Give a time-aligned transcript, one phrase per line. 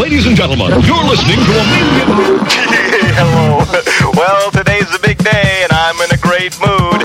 [0.00, 1.64] Ladies and gentlemen, you're listening to a.
[3.14, 3.62] Hello.
[4.16, 7.02] Well, today's a big day, and I'm in a great mood.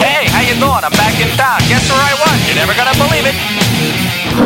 [0.00, 0.84] Hey, how you doing?
[0.84, 1.58] I'm back in town.
[1.68, 2.46] Guess where I was?
[2.46, 4.42] You're never gonna believe it.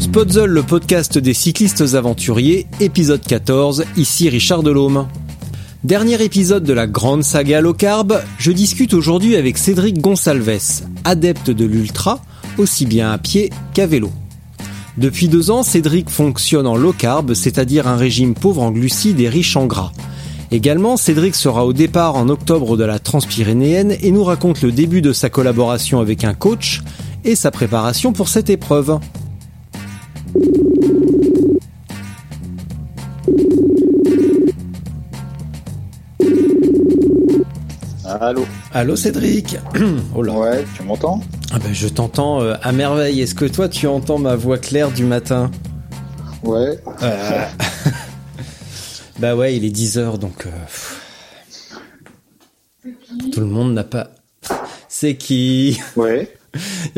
[0.00, 5.06] Spotzel, le podcast des cyclistes aventuriers, épisode 14, ici Richard Delhomme.
[5.84, 11.50] Dernier épisode de la grande saga low carb, je discute aujourd'hui avec Cédric Gonsalves, adepte
[11.50, 12.20] de l'ultra,
[12.58, 14.10] aussi bien à pied qu'à vélo.
[14.98, 19.30] Depuis deux ans, Cédric fonctionne en low carb, c'est-à-dire un régime pauvre en glucides et
[19.30, 19.92] riche en gras.
[20.50, 25.00] Également, Cédric sera au départ en octobre de la Transpyrénéenne et nous raconte le début
[25.00, 26.82] de sa collaboration avec un coach
[27.24, 29.00] et sa préparation pour cette épreuve.
[38.18, 39.56] Allô Allô Cédric
[40.14, 40.32] Oh là.
[40.32, 41.20] Ouais, tu m'entends?
[41.52, 43.20] Ah ben, je t'entends euh, à merveille.
[43.20, 45.50] Est-ce que toi tu entends ma voix claire du matin?
[46.42, 46.78] Ouais.
[47.02, 47.44] Euh.
[49.18, 50.46] Bah ouais, il est 10h donc...
[50.46, 50.50] euh.
[53.32, 54.08] Tout le monde n'a pas...
[54.88, 55.78] C'est qui?
[55.94, 56.32] Ouais.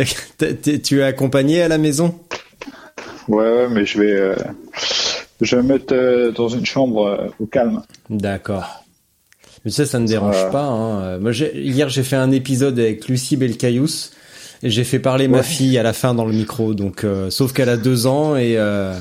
[0.84, 2.14] Tu es accompagné à la maison?
[3.26, 4.36] Ouais, ouais, mais je vais, euh,
[5.40, 7.82] je vais me mettre dans une chambre au calme.
[8.08, 8.81] D'accord.
[9.64, 10.64] Mais ça, ça ne dérange pas.
[10.64, 11.18] Hein.
[11.18, 14.12] Moi, hier, j'ai fait un épisode avec Lucie Belcaïus
[14.62, 16.74] et j'ai fait parler ma fille à la fin dans le micro.
[16.74, 18.98] Donc, euh, sauf qu'elle a deux ans et euh,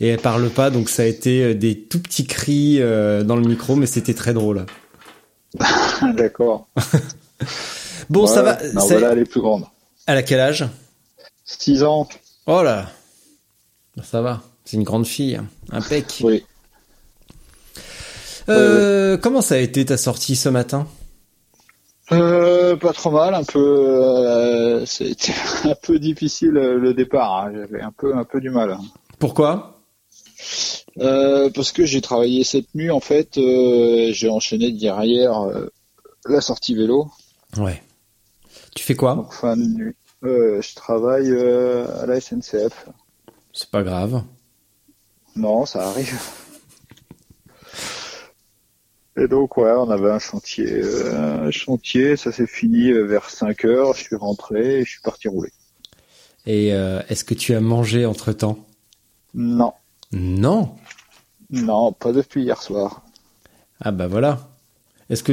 [0.00, 3.34] et elle parle pas, donc ça a été euh, des tout petits cris euh, dans
[3.34, 4.66] le micro, mais c'était très drôle.
[6.14, 6.68] D'accord.
[8.10, 8.58] Bon, ça va.
[8.72, 9.66] Non, voilà, elle est plus grande.
[10.06, 10.64] Elle a quel âge?
[11.44, 12.08] 6 ans.
[12.46, 12.90] Oh là,
[14.02, 14.42] ça va.
[14.64, 15.38] C'est une grande fille,
[15.70, 16.20] impec.
[16.22, 16.42] Oui.
[18.48, 20.86] Euh, Comment ça a été ta sortie ce matin?
[22.12, 25.32] Euh, pas trop mal, un peu, euh, c'était
[25.64, 27.44] un peu difficile le départ.
[27.44, 27.52] hein.
[27.54, 28.78] J'avais un peu, un peu du mal.
[29.18, 29.80] Pourquoi?
[30.98, 35.46] Euh, parce que j'ai travaillé cette nuit, en fait, j'ai enchaîné derrière
[36.26, 37.10] la sortie vélo.
[37.58, 37.82] Ouais.
[38.74, 39.14] Tu fais quoi?
[39.14, 39.94] Donc fin de nuit.
[40.22, 42.86] Je travaille à la SNCF.
[43.52, 44.22] C'est pas grave.
[45.36, 46.18] Non, ça arrive.
[49.18, 50.70] Et donc, ouais, on avait un chantier.
[50.70, 53.94] euh, un chantier, ça s'est fini euh, vers 5 heures.
[53.94, 55.50] Je suis rentré et je suis parti rouler.
[56.46, 58.58] Et euh, est-ce que tu as mangé entre temps
[59.34, 59.72] Non,
[60.12, 60.70] Non?
[61.50, 63.02] non, pas depuis hier soir.
[63.80, 64.48] Ah bah voilà.
[65.10, 65.32] Est-ce que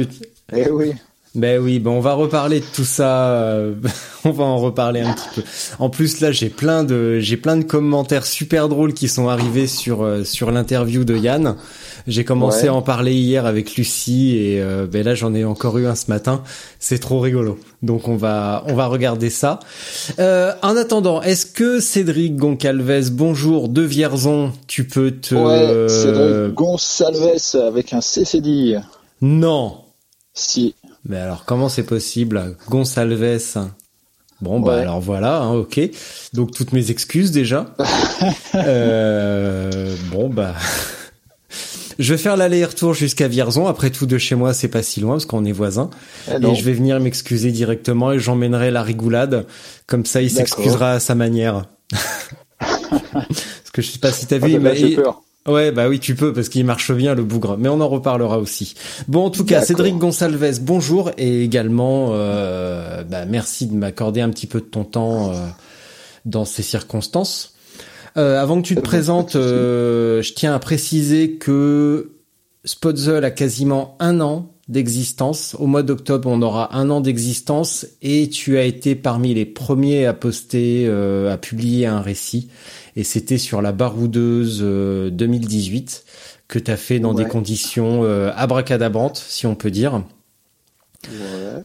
[0.52, 0.94] Eh oui.
[1.36, 3.30] Ben oui, ben on va reparler de tout ça.
[3.30, 3.74] euh,
[4.24, 5.42] on va en reparler un petit peu.
[5.78, 9.66] En plus là, j'ai plein de j'ai plein de commentaires super drôles qui sont arrivés
[9.66, 11.56] sur euh, sur l'interview de Yann.
[12.06, 12.68] J'ai commencé Ouais.
[12.68, 15.94] à en parler hier avec Lucie et euh, ben là j'en ai encore eu un
[15.94, 16.42] ce matin.
[16.78, 17.58] C'est trop rigolo.
[17.82, 19.60] Donc on va on va regarder ça.
[20.18, 26.54] Euh, en attendant, est-ce que Cédric Goncalves, bonjour de Vierzon, tu peux te Ouais, Cédric
[26.54, 28.78] Gonsalves avec un CCD.
[29.20, 29.78] Non.
[30.32, 30.74] Si.
[31.08, 33.68] Mais alors, comment c'est possible Gonsalves.
[34.42, 34.80] Bon, bah Ouais.
[34.82, 35.80] alors voilà, hein, ok.
[36.34, 37.74] Donc toutes mes excuses déjà.
[38.54, 40.54] Euh, bon, bah...
[41.98, 43.66] Je vais faire l'aller-retour jusqu'à Vierzon.
[43.66, 45.88] Après tout, de chez moi, c'est pas si loin parce qu'on est voisins.
[46.40, 46.52] Non.
[46.52, 49.46] Et je vais venir m'excuser directement et j'emmènerai la rigoulade.
[49.86, 51.64] Comme ça, il s'excusera à sa manière.
[52.58, 55.22] parce que je sais pas si t'as Ah, vu, il m'a fait peur.
[55.46, 57.56] Ouais, bah oui, tu peux, parce qu'il marche bien, le bougre.
[57.58, 58.74] Mais on en reparlera aussi.
[59.08, 59.62] Bon, en tout cas.
[59.62, 61.10] Cédric Gonsalves, bonjour.
[61.18, 65.34] Et également, euh, bah, merci de m'accorder un petit peu de ton temps euh,
[66.24, 67.54] dans ces circonstances.
[68.16, 72.12] Euh, avant que tu te présentes, euh, je tiens à préciser que
[72.64, 75.54] Spotzel a quasiment un an d'existence.
[75.58, 80.06] Au mois d'octobre, on aura un an d'existence et tu as été parmi les premiers
[80.06, 82.50] à poster, euh, à publier un récit.
[82.96, 86.04] Et c'était sur la baroudeuse euh, 2018
[86.48, 90.02] que tu as fait dans des conditions euh, abracadabrantes, si on peut dire.
[91.08, 91.62] Ouais.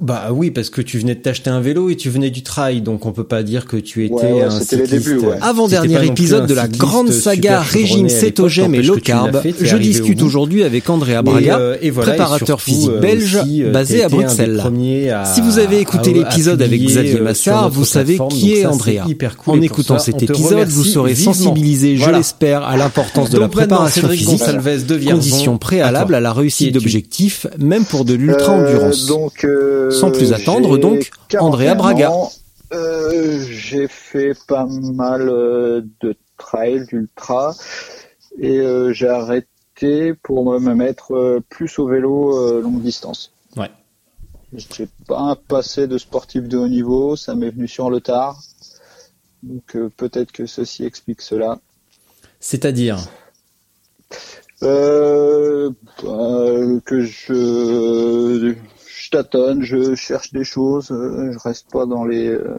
[0.00, 2.82] Bah oui, parce que tu venais de t'acheter un vélo et tu venais du trail,
[2.82, 4.92] donc on peut pas dire que tu étais Ouais, ouais, un les cycliste.
[4.92, 5.36] débuts, ouais.
[5.98, 9.42] Non plus épisode de la grande saga régime cétogène et low carb.
[9.42, 12.90] fait, Je discute aujourd'hui avec Andrea Et, Braga, euh, et voilà, et préparateur surtout, physique
[12.90, 14.62] euh, belge, aussi, euh, basé à Bruxelles.
[15.10, 19.02] à- si vous avez écouté l'épisode avec Xavier Massard, vous savez qui est Andrea.
[19.36, 19.58] cool.
[19.58, 21.32] En écoutant ça, cet épisode, vous serez vivement.
[21.32, 24.42] sensibilisé, je l'espère, à l'importance de la préparation physique,
[25.10, 29.06] condition préalable à la réussite d'objectifs, même pour de l'ultra-endurance.
[29.06, 32.12] Donc, euh, Sans plus attendre, j'ai donc, Andrea 41 Braga.
[32.72, 37.54] Euh, j'ai fait pas mal euh, de trail, d'ultra,
[38.38, 43.32] et euh, j'ai arrêté pour me me mettre euh, plus au vélo euh, longue distance.
[43.56, 43.70] Ouais.
[44.54, 48.38] J'ai pas un passé de sportif de haut niveau, ça m'est venu sur le tard.
[49.42, 51.58] Donc euh, peut-être que ceci explique cela.
[52.40, 52.98] C'est-à-dire?
[54.62, 55.70] Euh,
[56.04, 58.54] euh, que je,
[59.08, 62.58] je tâtonne, je cherche des choses, euh, je reste pas dans les euh,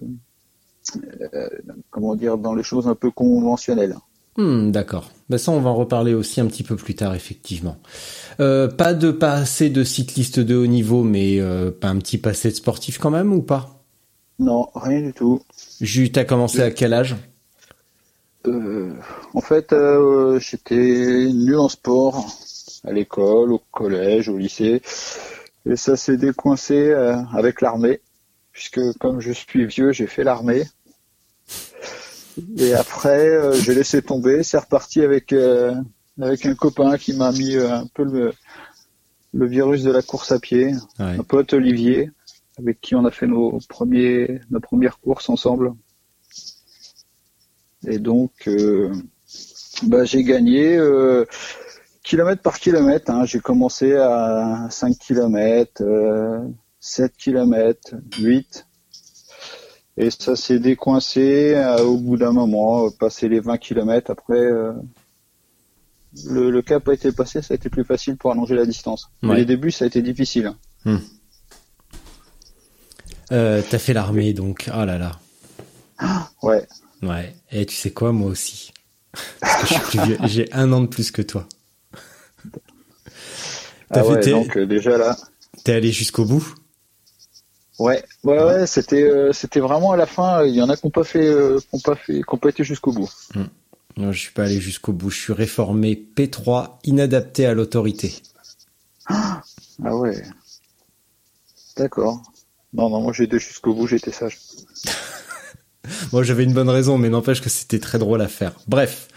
[1.33, 1.49] euh,
[1.91, 3.95] comment dire dans les choses un peu conventionnelles.
[4.35, 5.11] Hmm, D'accord.
[5.29, 7.77] Bah ça, on va en reparler aussi un petit peu plus tard, effectivement.
[8.39, 12.49] Euh, pas de passé de cycliste de haut niveau, mais euh, pas un petit passé
[12.49, 13.83] de sportif quand même ou pas?
[14.39, 15.41] Non, rien du tout.
[15.81, 17.15] Jus, t'as commencé à quel âge?
[18.47, 18.93] Euh,
[19.33, 19.75] en fait,
[20.39, 22.25] j'étais nul en sport
[22.85, 24.81] à l'école, au collège, au lycée,
[25.65, 28.01] et ça s'est décoincé euh, avec l'armée,
[28.51, 30.63] puisque comme je suis vieux, j'ai fait l'armée.
[32.57, 34.44] Et après, euh, j'ai laissé tomber.
[34.44, 35.73] C'est reparti avec euh,
[36.21, 38.33] avec un copain qui m'a mis un peu le
[39.33, 41.17] le virus de la course à pied, Ouais.
[41.19, 42.09] un pote Olivier,
[42.57, 45.73] avec qui on a fait nos premiers nos premières courses ensemble.
[47.88, 48.91] Et donc, euh,
[49.83, 51.25] bah, j'ai gagné euh,
[52.03, 53.11] kilomètre par kilomètre.
[53.11, 53.25] hein.
[53.25, 56.39] J'ai commencé à 5 kilomètres, euh,
[56.79, 58.65] 7 kilomètres, 8.
[59.97, 64.09] Et ça s'est décoincé euh, au bout d'un moment, euh, passé les 20 kilomètres.
[64.11, 64.71] Après, euh,
[66.25, 69.09] le, le cap a été passé, ça a été plus facile pour allonger la distance.
[69.21, 70.53] Mais les débuts, ça a été difficile.
[73.31, 74.69] euh, T'as fait l'armée, donc.
[74.73, 75.19] Oh là là.
[76.41, 76.65] Ouais.
[77.03, 77.35] Ouais.
[77.51, 78.71] Et tu sais quoi, moi aussi?
[79.41, 80.17] Parce que je suis plus vieux.
[80.25, 81.45] J'ai un an de plus que toi.
[83.91, 85.18] T'as Ah fait ouais, tes- donc euh, déjà là.
[85.63, 86.56] T'es allé jusqu'au bout
[87.80, 90.44] Ouais, ouais, ouais, c'était, euh, c'était vraiment à la fin.
[90.44, 93.09] Il y en a qui n'ont pas fait, euh, pas fait, pas été jusqu'au bout.
[93.95, 95.09] Non, je suis pas allé jusqu'au bout.
[95.09, 98.21] Je suis réformé P3, inadapté à l'autorité.
[99.07, 99.41] Ah
[99.95, 100.21] ouais.
[101.77, 102.21] D'accord.
[102.74, 104.38] Non, non, moi j'ai été jusqu'au bout, j'étais sage.
[106.11, 108.53] Moi, j'avais une bonne raison, mais n'empêche que c'était très drôle à faire.
[108.67, 109.07] Bref.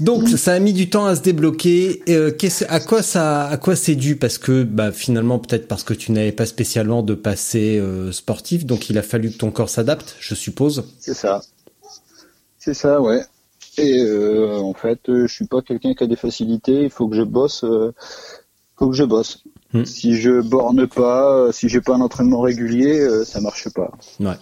[0.00, 2.02] Donc, ça a mis du temps à se débloquer.
[2.08, 2.32] Euh,
[2.68, 4.16] à quoi ça, à quoi c'est dû?
[4.16, 8.66] Parce que, bah, finalement, peut-être parce que tu n'avais pas spécialement de passé euh, sportif,
[8.66, 10.84] donc il a fallu que ton corps s'adapte, je suppose.
[10.98, 11.42] C'est ça.
[12.58, 13.20] C'est ça, ouais.
[13.76, 16.84] Et euh, en fait, je suis pas quelqu'un qui a des facilités.
[16.84, 17.64] Il faut que je bosse.
[18.76, 19.42] Faut que je bosse.
[19.72, 19.84] Hmm.
[19.84, 23.90] Si je borne pas, si j'ai pas un entraînement régulier, ça marche pas.
[24.20, 24.36] Ouais.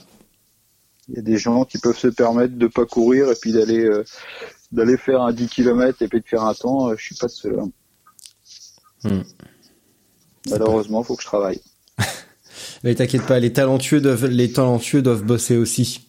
[1.08, 3.84] Il y a des gens qui peuvent se permettre de pas courir et puis d'aller
[3.84, 4.04] euh,
[4.70, 6.88] d'aller faire un 10 km et puis de faire un temps.
[6.90, 7.64] euh, je suis pas de ceux-là.
[9.04, 9.22] Hmm.
[10.50, 11.60] Malheureusement, faut que je travaille.
[12.84, 16.08] Mais t'inquiète pas, les talentueux doivent, les talentueux doivent bosser aussi.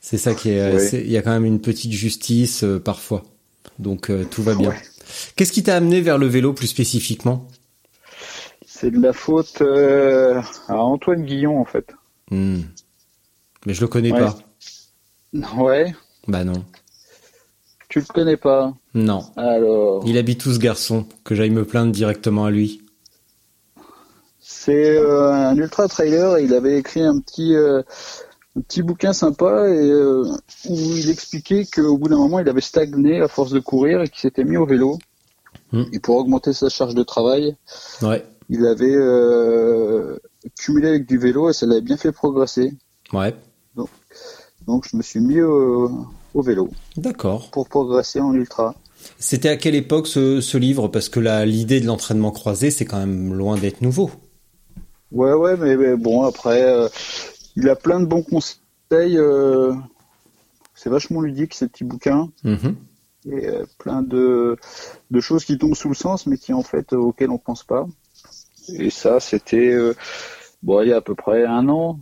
[0.00, 1.00] C'est ça qui est, euh, Oui.
[1.04, 3.24] il y a quand même une petite justice euh, parfois.
[3.78, 4.70] Donc euh, tout va bien.
[4.70, 4.82] Ouais.
[5.36, 7.46] Qu'est-ce qui t'a amené vers le vélo plus spécifiquement?
[8.66, 11.92] C'est de la faute euh, à Antoine Guillon en fait.
[12.30, 12.60] Hmm.
[13.66, 14.20] Mais je le connais Ouais.
[14.20, 14.36] pas.
[15.58, 15.94] Ouais,
[16.26, 16.64] Bah non.
[17.90, 18.72] tu le connais pas.
[18.94, 19.24] Non.
[19.36, 21.06] Alors, Il habite où ce garçon?
[21.24, 22.80] Que j'aille me plaindre directement à lui.
[24.40, 26.38] c'est euh, un ultra trailer.
[26.38, 27.82] et Il avait écrit un petit euh,
[28.56, 30.24] un petit bouquin sympa et euh,
[30.68, 34.08] où il expliquait qu'au bout d'un moment, il avait stagné à force de courir et
[34.08, 34.98] qu'il s'était mis au vélo.
[35.72, 35.84] Hmm.
[35.92, 37.54] Et pour augmenter sa charge de travail,
[38.00, 38.24] Ouais.
[38.48, 38.96] il avait
[40.58, 42.72] cumulé avec du vélo et ça l'avait bien fait progresser.
[43.12, 43.34] Ouais.
[44.68, 45.90] Donc je me suis mis au,
[46.34, 47.50] au vélo D'accord.
[47.50, 48.74] pour progresser en ultra.
[49.18, 50.88] C'était à quelle époque ce, ce livre?
[50.88, 54.10] Parce que la- l'idée de l'entraînement croisé, c'est quand même loin d'être nouveau.
[55.10, 56.86] Ouais, ouais, mais, mais bon, après, euh,
[57.56, 59.16] il a plein de bons conseils.
[59.16, 59.72] euh,
[60.74, 62.28] c'est vachement ludique, ces petits bouquins.
[62.44, 62.76] Mhm.
[63.32, 64.56] Et euh, plein de,
[65.10, 67.64] de choses qui tombent sous le sens, mais qui en fait, euh, auxquelles on pense
[67.64, 67.86] pas.
[68.74, 69.74] Et ça, c'était,
[70.62, 71.98] bon, il y a à peu près un an.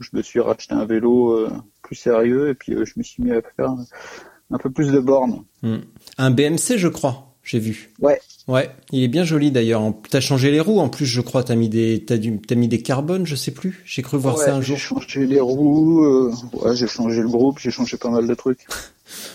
[0.00, 1.50] Je me suis racheté un vélo euh,
[1.82, 3.70] plus sérieux et puis euh, je me suis mis à faire
[4.50, 5.44] un peu plus de bornes.
[5.62, 5.78] Hmm.
[6.18, 7.34] Un BMC, je crois.
[7.42, 7.90] j'ai vu.
[8.00, 8.20] Ouais.
[8.48, 9.82] Ouais, il est bien joli d'ailleurs.
[10.08, 11.42] T'as changé les roues en plus, je crois.
[11.42, 13.82] T'as mis des, t'as du, t'as mis des carbones, je sais plus.
[13.84, 15.00] J'ai cru voir Ouais, ça un J'ai jour.
[15.00, 18.60] changé les roues, euh, ouais, j'ai changé le groupe, j'ai changé pas mal de trucs.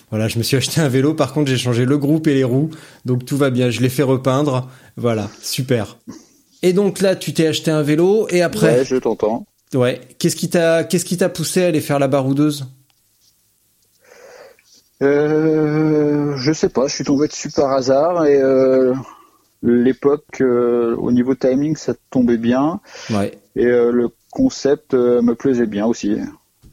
[0.10, 1.14] Voilà, je me suis acheté un vélo.
[1.14, 2.70] Par contre, j'ai changé le groupe et les roues,
[3.06, 3.70] donc tout va bien.
[3.70, 4.70] Je l'ai fait repeindre.
[4.98, 5.98] Voilà, super.
[6.62, 9.46] Et donc là, tu t'es acheté un vélo et après, Ouais, je t'entends.
[9.74, 10.02] Ouais.
[10.20, 12.66] Qu'est-ce qui t'a, qu'est-ce qui t'a poussé à aller faire la baroudeuse
[15.02, 18.94] Euh, je sais pas, je suis tombé dessus par hasard et euh,
[19.64, 23.32] l'époque, euh, au niveau timing, ça tombait bien Ouais.
[23.56, 26.18] et euh, le concept me plaisait bien aussi.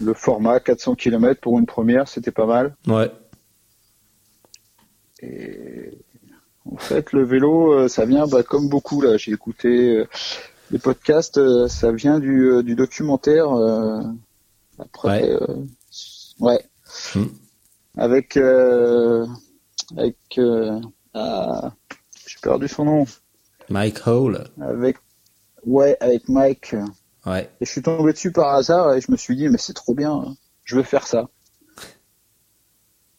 [0.01, 2.77] Le format 400 km pour une première, c'était pas mal.
[2.87, 3.11] Ouais.
[5.23, 5.99] Et
[6.71, 9.17] en fait, le vélo, ça vient bah, comme beaucoup là.
[9.17, 10.05] J'ai écouté
[10.71, 13.51] les podcasts, euh, ça vient du, euh, du documentaire.
[13.53, 14.03] euh,
[14.79, 15.31] après, Ouais.
[15.43, 15.65] euh,
[16.41, 16.65] ouais,
[17.15, 17.27] Hmm.
[17.97, 18.37] avec
[19.97, 20.81] avec euh,
[21.15, 21.73] ah,
[22.27, 23.05] j'ai perdu son nom.
[23.69, 24.45] Mike Hall.
[24.61, 24.97] Avec
[25.67, 26.75] ouais, avec Mike.
[27.27, 27.51] Ouais.
[27.61, 29.95] Et je suis tombé dessus par hasard et je me suis dit mais c'est trop
[29.95, 31.29] bien, je veux faire ça.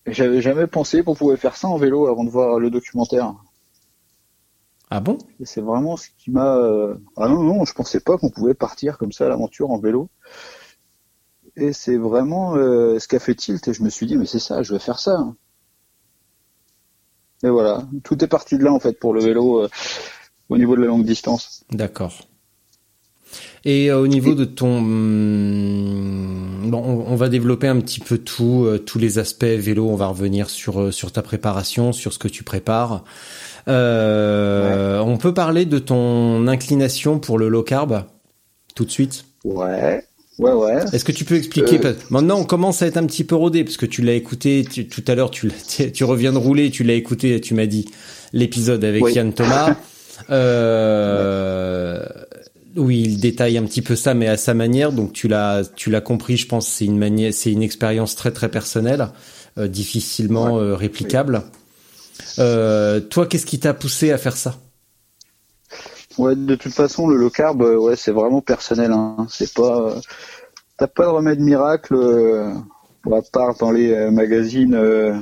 [0.05, 3.35] Et j'avais jamais pensé qu'on pouvait faire ça en vélo avant de voir le documentaire.
[4.89, 5.17] Ah bon?
[5.39, 6.55] Et c'est vraiment ce qui m'a.
[6.57, 9.79] euh, Ah non, non, je pensais pas qu'on pouvait partir comme ça à l'aventure en
[9.79, 10.09] vélo.
[11.55, 13.67] Et c'est vraiment euh, ce qu'a fait tilt.
[13.67, 15.33] Et je me suis dit, mais c'est ça, je vais faire ça.
[17.43, 19.69] Et voilà, tout est parti de là en fait pour le vélo euh,
[20.49, 21.63] au niveau de la longue distance.
[21.71, 22.27] D'accord.
[23.65, 28.17] Et euh, au niveau de ton, hum, bon, on, on va développer un petit peu
[28.17, 29.87] tout, tous les aspects vélo.
[29.87, 33.03] On va revenir sur sur ta préparation, sur ce que tu prépares.
[33.69, 38.03] Euh, On peut parler de ton inclination pour le low carb
[38.75, 39.25] tout de suite?
[39.43, 40.03] Ouais,
[40.39, 40.77] ouais, ouais.
[40.93, 41.93] Est-ce que tu peux expliquer Euh.
[42.09, 44.87] Maintenant, on commence à être un petit peu rodé parce que tu l'as écouté tu-
[44.87, 45.31] tout à l'heure.
[45.31, 45.49] Tu,
[46.03, 47.39] reviens de rouler, tu l'as écouté.
[47.41, 47.85] Tu m'as dit
[48.33, 49.13] l'épisode avec Oui.
[49.13, 49.75] Yann Thomas.
[50.29, 52.03] Euh,
[52.75, 54.91] oui, il détaille un petit peu ça, mais à sa manière.
[54.91, 56.35] Donc tu l'as, tu l'as compris.
[56.37, 59.07] Je pense c'est une manière, c'est une expérience très très personnelle,
[59.57, 61.43] euh, difficilement réplicable.
[62.39, 64.55] Toi, qu'est-ce qui t'a poussé à faire ça?
[66.19, 68.91] Ouais, de toute façon, le low carb, euh, ouais, c'est vraiment personnel.
[68.91, 69.25] Hein.
[69.29, 69.99] C'est pas, euh,
[70.77, 72.53] t'as pas de remède miracle, euh,
[73.05, 75.15] à part dans les euh, magazines euh,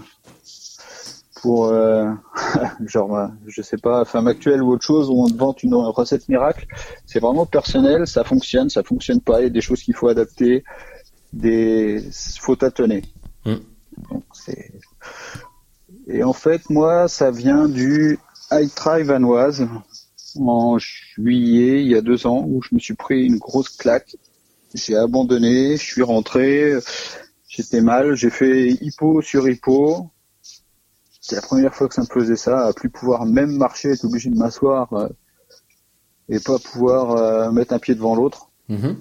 [1.41, 2.09] pour, euh,
[2.87, 5.75] genre, euh, je sais pas, Femme Actuelle ou autre chose où on te vante une
[5.75, 6.65] recette miracle.
[7.05, 9.41] C'est vraiment personnel, ça fonctionne, ça fonctionne pas.
[9.41, 10.63] Il y a des choses qu'il faut adapter,
[11.31, 12.03] des,
[12.39, 13.03] faut tâtonner.
[13.45, 13.55] Mm.
[14.09, 14.71] Donc c'est.
[16.09, 18.19] Et en fait, moi, ça vient du
[18.51, 19.67] High Try Vanoise
[20.39, 24.15] en juillet, il y a deux ans, où je me suis pris une grosse claque.
[24.73, 26.77] J'ai abandonné, je suis rentré,
[27.47, 30.09] j'étais mal, j'ai fait hippo sur hippo.
[31.19, 34.05] C'est la première fois que ça me faisait ça, à plus pouvoir même marcher, être
[34.05, 35.09] obligé de m'asseoir euh,
[36.29, 38.49] et pas pouvoir euh, mettre un pied devant l'autre.
[38.69, 38.97] Mhm.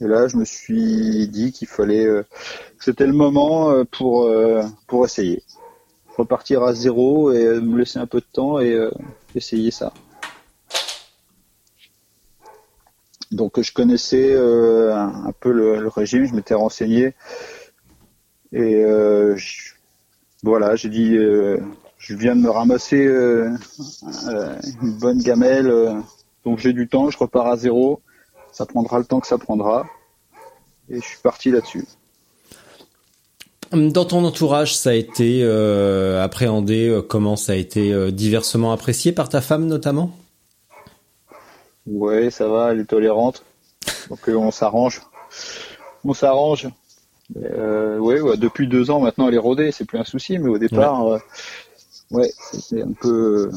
[0.00, 2.22] Et là, je me suis dit qu'il fallait, euh,
[2.78, 4.28] que c'était le moment euh, pour
[4.88, 5.42] pour essayer,
[6.16, 8.90] repartir à zéro et euh, me laisser un peu de temps et euh,
[9.34, 9.92] essayer ça.
[13.30, 17.14] Donc je connaissais euh, un, peu le, régime, je m'étais renseigné
[18.52, 18.84] et
[20.44, 25.96] voilà, j'ai dit, je viens de me ramasser une bonne gamelle,
[26.44, 28.00] donc j'ai du temps, je repars à zéro,
[28.52, 29.86] ça prendra le temps que ça prendra
[30.88, 31.84] et je suis parti là-dessus.
[33.76, 38.72] Dans ton entourage, ça a été euh, appréhendé euh, Comment ça a été euh, diversement
[38.72, 40.16] apprécié par ta femme notamment?
[41.86, 43.44] Ouais, ça va, elle est tolérante.
[44.08, 45.02] Donc on s'arrange.
[46.04, 46.68] On s'arrange.
[47.36, 50.48] Euh, ouais, ouais, depuis deux ans maintenant elle est rodée, c'est plus un souci, mais
[50.48, 51.18] au départ, euh,
[52.10, 53.50] ouais, c'était un peu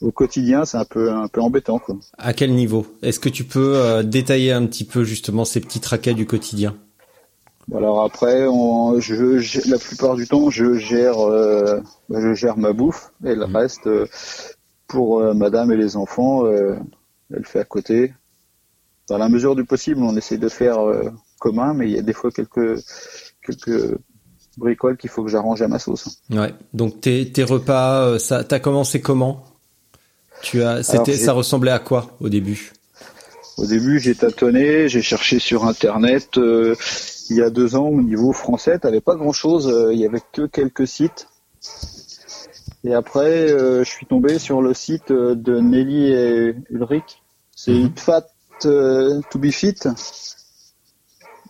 [0.00, 1.96] au quotidien, c'est un peu un peu embêtant quoi.
[2.16, 2.86] À quel niveau?
[3.02, 6.76] Est-ce que tu peux euh, détailler un petit peu justement ces petits tracas du quotidien?
[7.74, 12.72] Alors après, on, je, je- la plupart du temps, je gère, euh, je gère ma
[12.72, 14.06] bouffe et le reste euh,
[14.88, 18.12] pour euh, Madame et les enfants, elle fait à côté.
[19.08, 20.78] Dans la mesure du possible, on essaie de faire
[21.38, 22.80] commun, mais il y a des fois quelques
[23.44, 23.96] quelques
[24.56, 26.20] bricoles qu'il faut que j'arrange à ma sauce.
[26.30, 26.52] Ouais.
[26.74, 29.44] Donc tes, tes repas, ça, t'as commencé comment?
[30.42, 32.72] Tu as, c'était, ça ressemblait à quoi au début?
[33.58, 36.38] Au début, j'ai tâtonné, j'ai cherché sur Internet.
[36.38, 36.74] euh,
[37.30, 39.68] il y a deux ans, au niveau français, t'avais pas grand-chose.
[39.68, 41.28] euh, il y avait que quelques sites.
[42.84, 47.22] Et après, euh, je suis tombé sur le site euh, de Nelly et Ulrich.
[47.54, 47.92] C'est Mhm.
[47.96, 48.26] Fat
[48.60, 49.74] to be fit.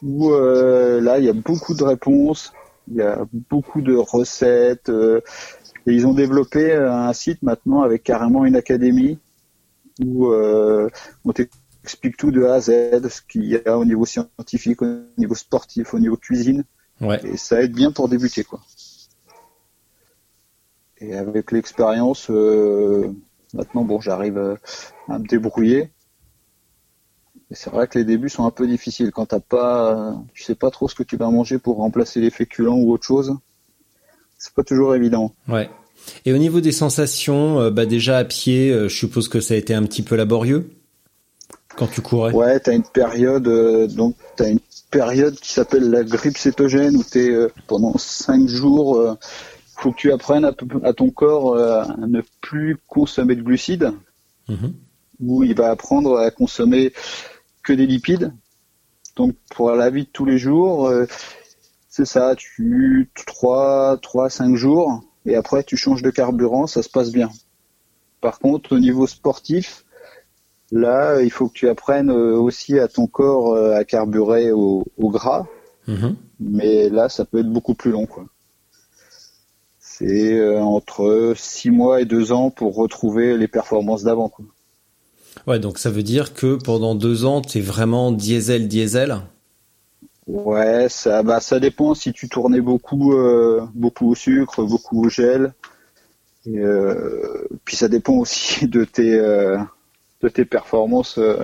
[0.03, 2.53] Où euh, là, il y a beaucoup de réponses.
[2.89, 4.89] Il y a beaucoup de recettes.
[4.89, 5.21] euh,
[5.87, 9.19] Et ils ont développé un site maintenant avec carrément une académie
[10.05, 10.89] où euh,
[11.25, 11.60] on t'explique
[12.19, 15.95] tout de A à Z, ce qu'il y a au niveau scientifique, au niveau sportif,
[15.95, 16.65] au niveau cuisine.
[17.01, 17.21] Ouais.
[17.25, 18.61] Et ça aide bien pour débuter, quoi.
[20.99, 23.11] Et avec l'expérience, euh,
[23.55, 24.57] maintenant, bon, j'arrive euh,
[25.09, 25.91] à me débrouiller.
[27.51, 30.55] Et c'est vrai que les débuts sont un peu difficiles quand t'as pas, tu sais
[30.55, 33.35] pas trop ce que tu vas manger pour remplacer les féculents ou autre chose.
[34.39, 35.35] C'est pas toujours évident.
[35.49, 35.69] Ouais.
[36.25, 39.55] Et au niveau des sensations, euh, bah déjà à pied, euh, je suppose que ça
[39.55, 40.71] a été un petit peu laborieux?
[41.77, 42.33] Quand tu courais.
[42.33, 44.61] Ouais, t'as une période, euh, donc t'as une
[44.91, 49.15] période qui s'appelle la grippe cétogène où t'es euh, pendant cinq jours, euh,
[49.77, 53.93] faut que tu apprennes à, ton corps euh, à ne plus consommer de glucides,
[54.49, 54.75] Mhm.
[55.21, 56.93] où il va apprendre à consommer
[57.63, 58.33] que des lipides.
[59.17, 61.07] Donc pour la vie de tous les jours, euh,
[61.89, 66.89] c'est ça, tu trois, trois, cinq jours, et après tu changes de carburant, ça se
[66.89, 67.31] passe bien.
[68.21, 69.85] Par contre, au niveau sportif,
[70.73, 74.85] là, il faut que tu apprennes euh, aussi à ton corps euh, à carburer au,
[74.99, 75.47] au gras,
[75.87, 76.17] Mhm.
[76.41, 78.27] mais là, ça peut être beaucoup plus long, quoi.
[79.81, 84.47] C'est euh, entre six mois et deux ans pour retrouver les performances d'avant, quoi.
[85.47, 89.21] Ouais, donc ça veut dire que pendant deux ans, t'es vraiment diesel, diesel?
[90.27, 95.09] Ouais, ça, bah, ça dépend si tu tournais beaucoup, euh, beaucoup au sucre, beaucoup au
[95.09, 95.53] gel.
[96.47, 99.59] Et, euh, puis ça dépend aussi de tes, euh,
[100.23, 101.43] de tes performances euh,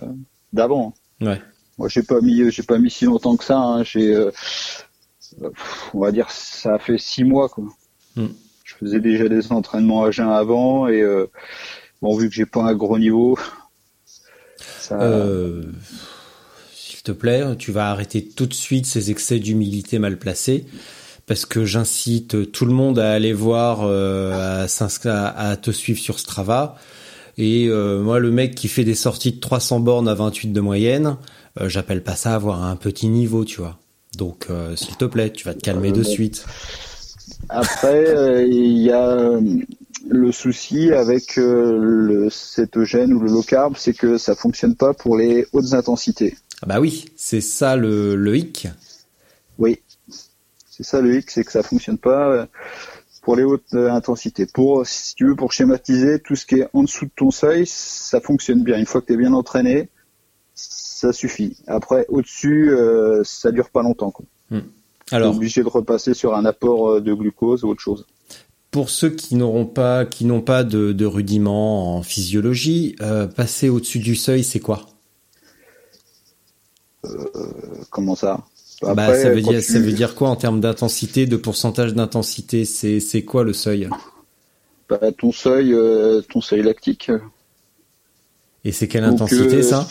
[0.52, 0.94] d'avant.
[1.20, 1.40] Ouais.
[1.78, 3.58] Moi, j'ai pas mis, j'ai pas mis si longtemps que ça.
[3.58, 3.84] hein.
[3.84, 4.30] J'ai, euh,
[5.94, 7.64] on va dire, ça a fait six mois, quoi.
[8.16, 8.28] Hmm.
[8.64, 11.26] Je faisais déjà des entraînements à jeun avant et euh,
[12.02, 13.38] bon, vu que j'ai pas un gros niveau,
[14.58, 14.98] ça,
[16.74, 20.66] S'il te plaît, tu vas arrêter tout de suite ces excès d'humilité mal placés.
[21.26, 26.76] Parce que j'incite tout le monde à aller voir, euh, à te suivre sur Strava.
[27.38, 30.60] Et euh, moi, le mec qui fait des sorties de 300 bornes à 28 de
[30.60, 31.16] moyenne,
[31.60, 33.78] euh, j'appelle pas ça avoir un petit niveau, tu vois.
[34.16, 36.08] Donc, euh, s'il te plaît, tu vas te calmer Euh, de bon.
[36.08, 36.46] suite.
[37.48, 39.40] Après, euh, il y a euh,
[40.08, 44.94] le souci avec euh, le cétogène ou le low carb, c'est que ça fonctionne pas
[44.94, 46.36] pour les hautes intensités.
[46.62, 48.68] Ah bah oui, c'est ça le, le hic.
[49.58, 49.80] Oui,
[50.70, 52.46] c'est ça le hic, c'est que ça fonctionne pas euh,
[53.26, 54.46] pour les hautes euh, intensités.
[54.46, 57.66] Pour, si tu veux, pour schématiser, tout ce qui est en dessous de ton seuil,
[57.66, 58.78] ça fonctionne bien.
[58.78, 59.88] Une fois que tu es bien entraîné,
[60.54, 61.56] ça suffit.
[61.66, 64.12] Après, au-dessus, euh, ça dure pas longtemps.
[64.12, 64.26] Quoi.
[64.50, 68.06] T'es Alors, obligé de repasser sur un apport euh, de glucose ou autre chose.
[68.70, 73.68] Pour ceux qui n'auront pas, qui n'ont pas de, de rudiments en physiologie, euh, passer
[73.68, 74.86] au-dessus du seuil, c'est quoi?
[77.90, 78.44] Comment ça?
[78.82, 81.94] Bah, Après, ça veut dire, tu- ça veut dire quoi en termes d'intensité, de pourcentage
[81.94, 82.64] d'intensité?
[82.64, 83.88] C'est, c'est quoi le seuil?
[84.88, 87.10] Bah, ton seuil, euh, ton seuil lactique.
[88.64, 89.88] Et c'est quelle Donc, intensité euh, ça?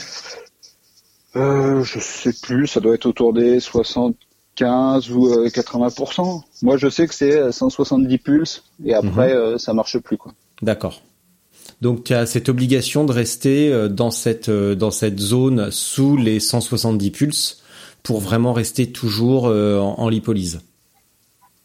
[1.35, 6.43] Euh, je sais plus, ça doit être autour des 75 ou euh, 80%.
[6.61, 9.57] Moi, je sais que c'est euh, 170 pulses et après, Mhm.
[9.57, 10.33] ça marche plus, quoi.
[10.61, 11.01] D'accord.
[11.81, 17.11] Donc tu as cette obligation de rester dans cette dans cette zone sous les 170
[17.11, 17.61] pulses
[18.05, 20.61] pour vraiment rester toujours euh, en, en lipolyse.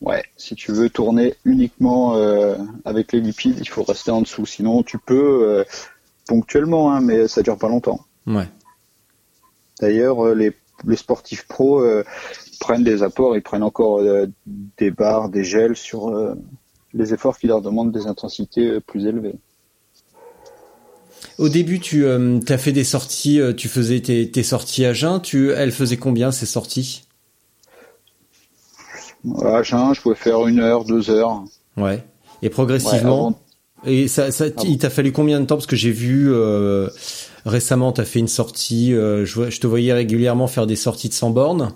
[0.00, 4.46] Ouais, si tu veux tourner uniquement euh, avec les lipides, il faut rester en dessous.
[4.46, 5.64] Sinon, tu peux euh,
[6.26, 8.00] ponctuellement, hein, mais ça dure pas longtemps.
[8.26, 8.48] Ouais.
[9.80, 10.52] D'ailleurs, les,
[10.86, 11.84] les sportifs pros
[12.58, 14.02] prennent des apports, ils prennent encore
[14.46, 16.14] des barres, des gels sur
[16.92, 19.36] les efforts qui leur demandent des intensités plus élevées.
[21.40, 25.22] Au début, tu as fait des sorties, euh, tu faisais tes, tes sorties à jeun.
[25.22, 27.04] Tu, elles faisaient combien ces sorties?
[29.42, 31.42] À jeun, je pouvais faire une heure, deux heures.
[31.78, 32.04] Ouais.
[32.42, 33.28] Et Ouais, progressivement.
[33.28, 33.40] avant-
[33.86, 35.56] Et ça, ça il t'a fallu combien de temps?
[35.56, 36.90] Parce que j'ai vu euh,
[37.46, 38.92] récemment, t'as fait une sortie.
[38.92, 41.72] euh, je, te voyais régulièrement faire des sorties de 100 bornes.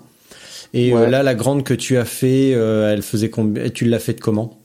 [0.75, 3.97] Et euh, là, la grande que tu as fait, euh, elle faisait combien Tu l'as
[3.97, 4.59] fait de comment?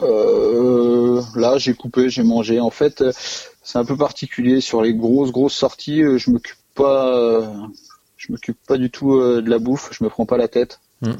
[0.00, 2.60] Euh, là, j'ai coupé, j'ai mangé.
[2.60, 3.12] En fait, euh,
[3.66, 6.00] c'est un peu particulier sur les grosses grosses sorties.
[6.00, 7.50] euh, Je m'occupe pas, euh,
[8.16, 9.88] je m'occupe pas du tout euh, de la bouffe.
[9.90, 10.78] Je me prends pas la tête.
[11.02, 11.14] Mm.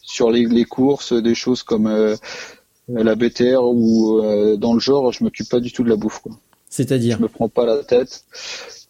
[0.00, 2.14] Sur les, les courses, des choses comme euh,
[2.88, 6.20] la BTR ou euh, dans le genre, je m'occupe pas du tout de la bouffe.
[6.20, 6.32] Quoi.
[6.70, 8.26] C'est-à-dire Je me prends pas la tête.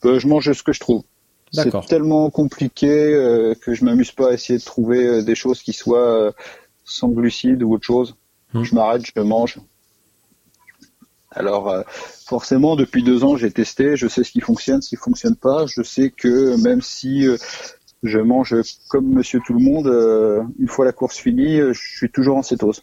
[0.04, 1.02] Euh, je mange ce que je trouve.
[1.50, 2.88] C'est tellement compliqué
[3.62, 6.32] que je m'amuse pas à essayer de trouver des choses qui soient
[6.84, 8.16] sans glucides ou autre chose.
[8.54, 8.64] Hmm.
[8.64, 9.58] Je m'arrête, je mange.
[11.34, 11.82] Alors euh,
[12.26, 15.66] forcément, depuis deux ans, j'ai testé, je sais ce qui fonctionne, ce qui fonctionne pas.
[15.66, 17.36] Je sais que même si euh,
[18.02, 18.54] je mange
[18.88, 22.42] comme Monsieur Tout le Monde, euh, une fois la course finie, je suis toujours en
[22.42, 22.82] cétose.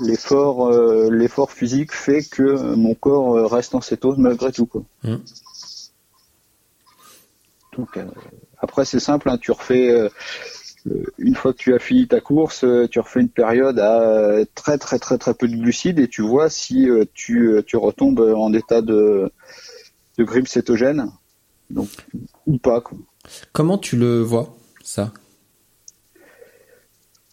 [0.00, 0.70] l'effort
[1.10, 4.84] l'effort physique fait que mon corps reste en cétose malgré tout quoi.
[5.02, 5.16] Mm.
[7.78, 8.04] Donc euh,
[8.58, 10.10] après c'est simple, hein, tu refais
[11.18, 14.44] une fois que tu as fini ta course, euh, tu refais une période à euh,
[14.54, 17.76] très très très très peu de glucides et tu vois si euh, tu euh, tu
[17.76, 19.30] retombes en état de
[20.18, 21.10] de grippe cétogène,
[21.70, 21.88] donc
[22.46, 22.96] ou pas quoi.
[23.52, 25.12] Comment tu le vois, ça?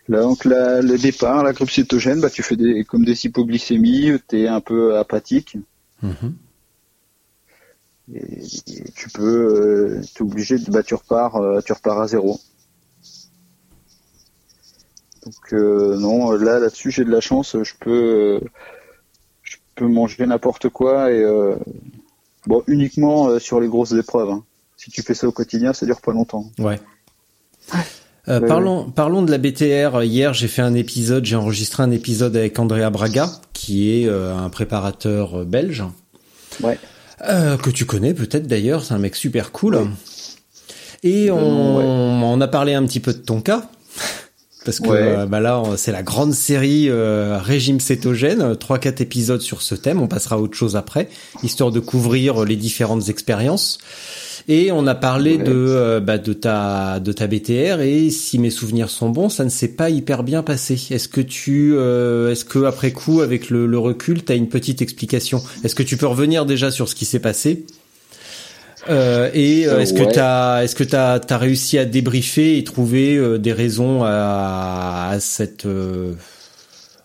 [0.08, 4.12] Là, donc la- le départ, la grippe cétogène, bah tu fais des comme des hypoglycémies,
[4.28, 5.58] tu es un peu apathique.
[6.04, 6.36] Mhm.
[8.14, 12.08] Et, et tu peux, euh, t'es obligé de, bah, tu repars, euh, tu repars à
[12.08, 12.40] zéro.
[15.26, 18.48] Donc euh, non, là là-dessus j'ai de la chance, je peux, euh,
[19.44, 21.56] je peux manger n'importe quoi et euh,
[22.46, 24.30] bon uniquement euh, sur les grosses épreuves.
[24.30, 24.44] hein.
[24.78, 26.46] Si tu fais ça au quotidien, ça dure pas longtemps.
[26.60, 26.80] Ouais.
[28.28, 30.04] Euh, parlons, parlons de la BTR.
[30.04, 34.36] Hier, j'ai fait un épisode, j'ai enregistré un épisode avec Andrea Braga, qui est euh,
[34.36, 35.84] un préparateur euh, belge,
[36.62, 36.78] Ouais.
[37.28, 39.88] euh, que tu connais peut-être d'ailleurs, c'est un mec super cool.
[41.04, 41.84] Et on, Euh, ouais.
[42.26, 43.70] on a parlé un petit peu de ton cas.
[44.66, 44.98] Parce que Ouais.
[45.02, 49.76] euh, bah là, c'est la grande série euh, régime cétogène, trois quatre épisodes sur ce
[49.76, 50.02] thème.
[50.02, 51.08] On passera à autre chose après,
[51.44, 53.78] histoire de couvrir les différentes expériences.
[54.48, 55.44] Et on a parlé Ouais.
[55.44, 59.44] de euh, bah, de ta de ta BTR et si mes souvenirs sont bons, ça
[59.44, 60.80] ne s'est pas hyper bien passé.
[60.92, 64.50] Est-ce que tu euh, est-ce que après coup avec le, le recul, tu as une
[64.50, 65.42] petite explication?
[65.64, 67.66] Est-ce que tu peux revenir déjà sur ce qui s'est passé?
[68.88, 70.12] Euh, et euh, est-ce que ouais.
[70.12, 75.20] t'as est-ce que t'as as réussi à débriefer et trouver euh, des raisons à, à
[75.20, 76.14] cet euh,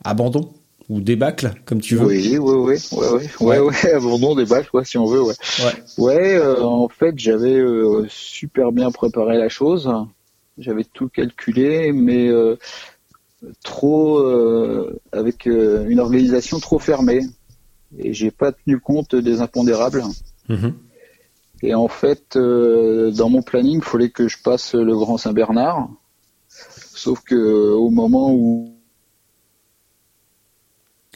[0.04, 0.52] abandon
[0.88, 2.06] ou débâcle comme tu veux?
[2.06, 5.34] Oui, oui, oui, ouais, ouais, ouais, ouais, abandon balles, quoi, si on veut, ouais.
[5.64, 5.72] Ouais.
[5.98, 9.90] Ouais, euh, en fait, j'avais euh, super bien préparé la chose.
[10.58, 12.28] J'avais tout calculé, mais
[13.62, 14.22] trop
[15.12, 17.22] avec une organisation trop fermée.
[17.98, 20.04] Et j'ai pas tenu compte des impondérables.
[20.48, 20.74] Mhm.
[21.62, 25.88] Et en fait, euh, dans mon planning, il fallait que je passe le Grand Saint-Bernard.
[26.48, 28.74] Sauf que euh, au moment où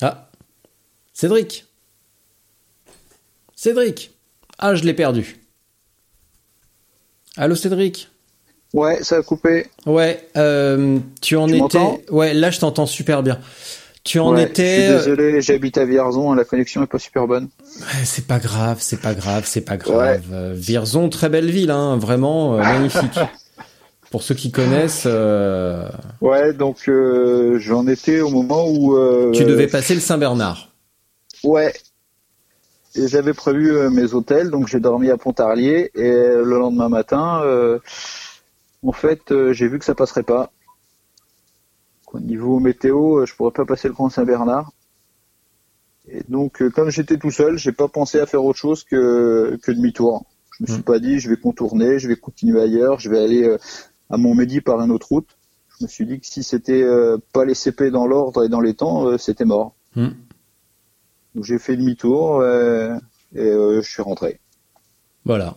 [0.00, 0.28] Ah,
[1.12, 1.66] Cédric.
[3.54, 4.10] Cédric.
[4.58, 5.40] Ah, je l'ai perdu.
[7.36, 8.08] Allô, Cédric.
[8.74, 9.66] ouais, ça a coupé.
[9.86, 12.04] Ouais, euh, tu en Tu étais.
[12.10, 13.40] Ouais, là, je t'entends super bien.
[14.04, 14.86] Tu en Ouais, étais.
[14.88, 17.48] Je suis désolé, j'habite à Vierzon, la connexion est pas super bonne.
[17.80, 20.22] Ouais, C'est pas grave, c'est pas grave, c'est pas grave.
[20.30, 23.18] Euh, Vierzon, très belle ville, hein, vraiment euh, magnifique.
[24.10, 25.88] Pour ceux qui connaissent, euh,
[26.20, 30.68] Ouais, donc euh, j'en étais au moment où euh, tu devais passer le Saint-Bernard.
[31.42, 31.72] Ouais.
[32.96, 37.40] Et j'avais prévu euh, mes hôtels, donc j'ai dormi à Pontarlier et le lendemain matin,
[37.42, 37.78] euh,
[38.86, 40.52] en fait, euh, j'ai vu que ça passerait pas.
[42.14, 44.70] Au niveau météo, euh, je pourrais pas passer le Grand Saint-Bernard.
[46.08, 49.58] Et donc, euh, comme j'étais tout seul, j'ai pas pensé à faire autre chose que,
[49.62, 50.24] que demi-tour.
[50.58, 50.84] Je me suis Mm.
[50.84, 53.58] pas dit, je vais contourner, je vais continuer ailleurs, je vais aller euh,
[54.10, 55.28] à Montmédy par une autre route.
[55.80, 56.86] Je me suis dit que si c'était
[57.32, 59.74] pas les CP dans l'ordre et dans les temps, c'était mort.
[59.96, 60.10] Hmm.
[61.34, 62.94] Donc j'ai fait demi-tour euh,
[63.34, 64.38] et euh, je suis rentré.
[65.24, 65.56] Voilà.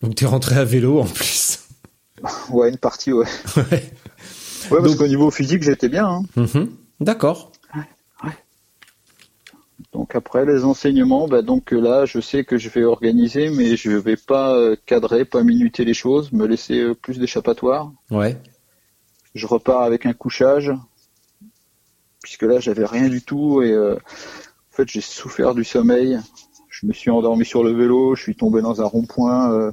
[0.00, 1.58] Donc t'es rentré à vélo en plus.
[2.50, 3.26] Ouais, une partie, ouais.
[3.56, 3.92] Ouais.
[4.72, 6.06] Ouais, parce Donc- qu'au niveau physique, j'étais bien.
[6.06, 6.22] hein.
[6.36, 6.68] Mhm.
[7.00, 7.50] D'accord.
[9.92, 13.76] Donc après les enseignements, bah donc euh, là, je sais que je vais organiser, mais
[13.76, 17.92] je vais pas euh, cadrer, pas minuter les choses, me laisser euh, plus d'échappatoire.
[18.10, 18.40] Ouais.
[19.34, 20.72] Je repars avec un couchage,
[22.22, 26.18] puisque là, j'avais rien du tout et euh, en fait, j'ai souffert du sommeil.
[26.70, 29.72] Je me suis endormi sur le vélo, je suis tombé dans un rond-point euh,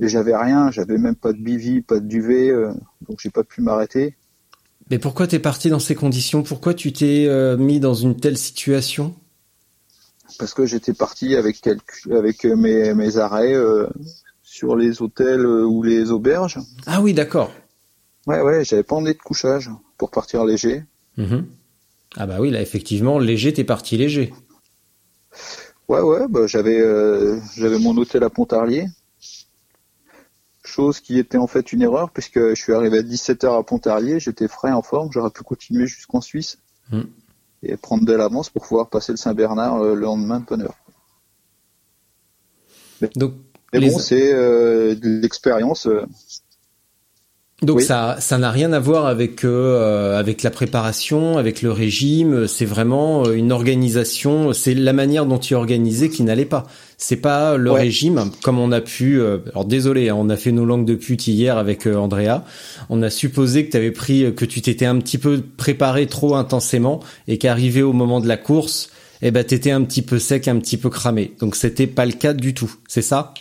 [0.00, 2.72] et j'avais rien, j'avais même pas de bivy, pas de duvet, euh,
[3.08, 4.16] donc j'ai pas pu m'arrêter.
[4.90, 6.42] Mais pourquoi t'es parti dans ces conditions?
[6.42, 9.14] Pourquoi tu t'es euh, mis dans une telle situation?
[10.38, 13.86] Parce que j'étais parti avec quelques, avec euh, mes, mes arrêts euh,
[14.42, 16.58] sur les hôtels ou les auberges.
[16.86, 17.52] Ah oui, d'accord.
[18.26, 20.84] Ouais, ouais, j'avais pas emmené de couchage pour partir léger.
[21.16, 21.46] Mhm.
[22.16, 24.32] Ah bah oui, là effectivement, léger, t'es parti léger.
[25.88, 28.86] Ouais, ouais, bah, j'avais euh, j'avais mon hôtel à Pontarlier.
[30.76, 34.20] Chose qui était en fait une erreur puisque je suis arrivé à 17h à Pontarlier,
[34.20, 36.58] j'étais frais en forme, j'aurais pu continuer jusqu'en Suisse
[36.92, 37.00] Mm.
[37.62, 40.76] et prendre de l'avance pour pouvoir passer le Saint-Bernard euh, le lendemain de bonne heure.
[43.16, 43.32] Donc
[43.72, 45.86] Mais les- bon, c'est euh, de l'expérience.
[45.86, 46.04] euh,
[47.62, 47.84] Donc Oui.
[47.84, 52.46] ça ça n'a rien à voir avec euh, avec la préparation, avec le régime.
[52.46, 54.52] C'est vraiment euh, une organisation.
[54.52, 56.66] C'est la manière dont tu es organisé qui n'allait pas.
[56.98, 57.80] C'est pas le Ouais.
[57.80, 59.18] régime comme on a pu.
[59.20, 62.44] euh, alors désolé, hein, on a fait nos langues de pute hier avec euh, Andrea.
[62.90, 66.34] On a supposé que tu avais pris, que tu t'étais un petit peu préparé trop
[66.34, 68.90] intensément et qu'arrivé au moment de la course,
[69.22, 71.32] eh ben t'étais un petit peu sec, un petit peu cramé.
[71.40, 72.74] Donc c'était pas le cas du tout.
[72.86, 73.32] C'est ça?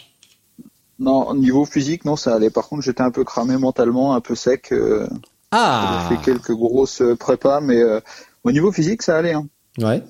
[1.00, 2.50] Non, au niveau physique, non, ça allait.
[2.50, 4.72] Par contre, j'étais un peu cramé mentalement, un peu sec.
[4.72, 5.08] Euh,
[5.52, 6.08] Ah.
[6.10, 8.00] J'ai fait quelques grosses euh, prépas, mais euh,
[8.44, 9.34] au niveau physique, ça allait.
[9.34, 9.48] Hein.
[9.78, 10.04] Ouais.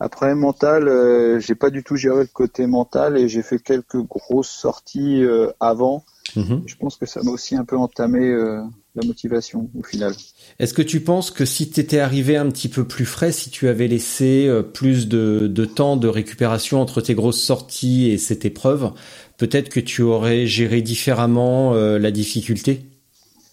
[0.00, 4.02] Après mental, euh, j'ai pas du tout géré le côté mental et j'ai fait quelques
[4.02, 5.24] grosses sorties
[5.60, 6.04] avant.
[6.36, 6.62] Mhm.
[6.66, 8.60] Je pense que ça m'a aussi un peu entamé euh,
[8.96, 10.12] la motivation au final.
[10.58, 13.68] Est-ce que tu penses que si t'étais arrivé un petit peu plus frais, si tu
[13.68, 18.44] avais laissé euh, plus de, de temps de récupération entre tes grosses sorties et cette
[18.44, 18.92] épreuve,
[19.38, 22.82] peut-être que tu aurais géré différemment euh, la difficulté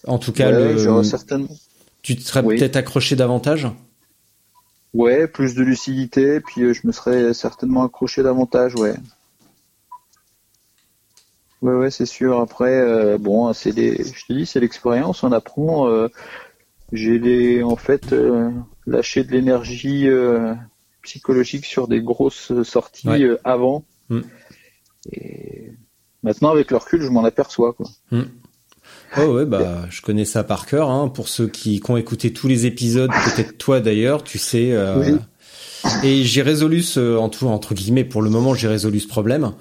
[0.06, 1.48] En tout cas, Ouais, le- certainement.
[2.02, 2.56] tu te serais Oui.
[2.56, 3.68] peut-être accroché davantage?
[4.94, 8.94] Ouais, plus de lucidité, puis euh, je me serais certainement accroché davantage, ouais.
[11.62, 12.40] Ouais, ouais, c'est sûr.
[12.40, 15.88] Après, euh, bon, c'est des, je te dis, c'est l'expérience, on apprend.
[15.88, 16.08] euh,
[16.90, 18.50] j'ai les, en fait, euh,
[18.86, 20.08] lâché de l'énergie
[21.02, 23.38] psychologique sur des grosses sorties Ouais.
[23.44, 23.84] avant.
[24.10, 24.20] Mm.
[25.10, 25.72] Et
[26.22, 27.86] maintenant, avec le recul, je m'en aperçois, quoi.
[29.18, 30.90] Oh ouais, bah je connais ça par cœur.
[30.90, 31.08] Hein.
[31.08, 34.72] Pour ceux qui, qui ont écouté tous les épisodes, peut-être toi d'ailleurs, tu sais.
[34.72, 35.18] euh, Oui.
[36.04, 39.52] Et j'ai résolu ce, en tout, entre guillemets, pour le moment, j'ai résolu ce problème.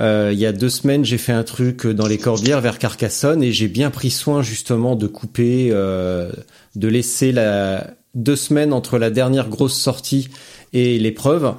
[0.00, 3.42] Euh, il y a deux semaines, j'ai fait un truc dans les Corbières vers Carcassonne
[3.42, 6.32] et j'ai bien pris soin justement de couper, euh,
[6.74, 10.28] de laisser la deux semaines entre la dernière grosse sortie
[10.72, 11.54] et l'épreuve.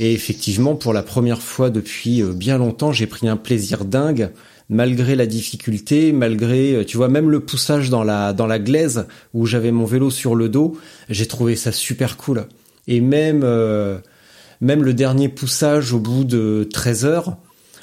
[0.00, 4.30] Et effectivement, pour la première fois depuis euh, bien longtemps, j'ai pris un plaisir dingue
[4.68, 9.06] malgré la difficulté, malgré, euh, tu vois, même le poussage dans la dans la glaise
[9.32, 10.76] où j'avais mon vélo sur le dos,
[11.08, 12.46] j'ai trouvé ça super cool.
[12.88, 13.98] Et même euh,
[14.60, 17.36] même le dernier poussage au bout de 13 heures,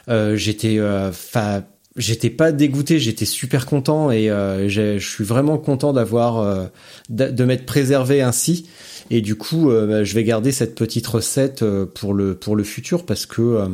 [0.09, 1.63] euh, j'étais enfin
[1.95, 6.65] j'étais pas dégoûté, j'étais super content et euh, je suis vraiment content d'avoir euh,
[7.09, 8.67] d'a- de m'être préservé ainsi.
[9.09, 12.55] Et du coup, euh, bah, je vais garder cette petite recette euh, pour le pour
[12.55, 13.67] le futur parce que euh,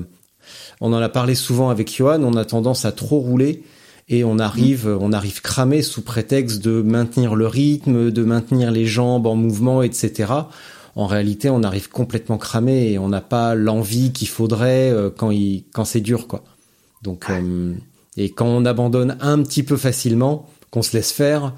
[0.81, 3.63] on en a parlé souvent avec Johan, on a tendance à trop rouler
[4.07, 8.87] et on arrive, on arrive cramé sous prétexte de maintenir le rythme, de maintenir les
[8.87, 10.33] jambes en mouvement, etc.
[10.95, 15.65] En réalité, on arrive complètement cramé et on n'a pas l'envie qu'il faudrait quand il,
[15.73, 16.43] quand c'est dur, quoi.
[17.01, 17.73] Donc, euh,
[18.17, 21.55] et quand on abandonne un petit peu facilement, qu'on se laisse faire,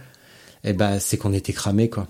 [0.63, 2.07] eh ben, c'est qu'on était cramé, quoi.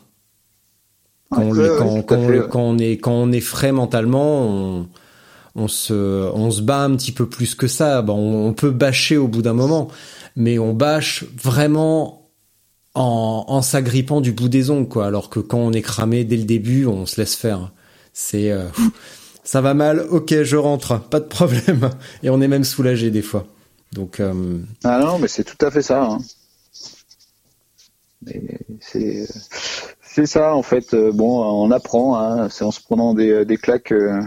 [1.32, 4.90] Quand, on, Ouais, ouais, quand, quand est quand on est frais mentalement, on,
[5.56, 5.94] on se
[6.34, 8.02] on se bat un petit peu plus que ça.
[8.02, 9.88] Bon, on, on peut bâcher au bout d'un moment,
[10.36, 12.30] mais on bâche vraiment
[12.94, 15.06] en, en s'agrippant du bout des ongles, quoi.
[15.08, 17.72] Alors que quand on est cramé dès le début, on se laisse faire.
[18.14, 18.66] C'est euh,
[19.44, 21.90] ça va mal, ok, je rentre, pas de problème.
[22.24, 23.48] Et on est même soulagé des fois.
[23.94, 26.04] Donc euh, Ah non, mais c'est tout à fait ça.
[26.04, 26.20] hein.
[28.26, 28.42] Mais
[28.80, 29.28] C'est
[30.14, 30.94] c'est ça en fait.
[30.94, 32.18] Euh, Bon, on apprend.
[32.20, 32.50] Hein.
[32.50, 34.22] C'est en se prenant des, des claques euh,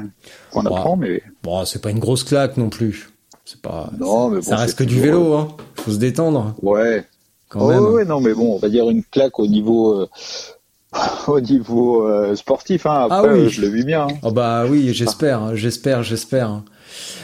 [0.51, 3.11] qu'on apprend, mais bon, c'est pas une grosse claque non plus.
[3.45, 3.91] C'est pas.
[3.99, 5.49] Non, mais bon, ça reste que du vélo, hein.
[5.77, 7.05] Faut se détendre ouais.
[7.51, 7.85] quand Oh, même.
[7.93, 10.09] ouais, non, mais bon, on va dire une claque au niveau euh,
[11.27, 12.87] au niveau euh, sportif.
[12.87, 13.03] Hein.
[13.11, 13.41] Après, Ah oui.
[13.41, 14.07] euh, je le vis bien.
[14.11, 14.15] hein.
[14.23, 16.63] Oh bah oui, j'espère, hein, j'espère, j'espère.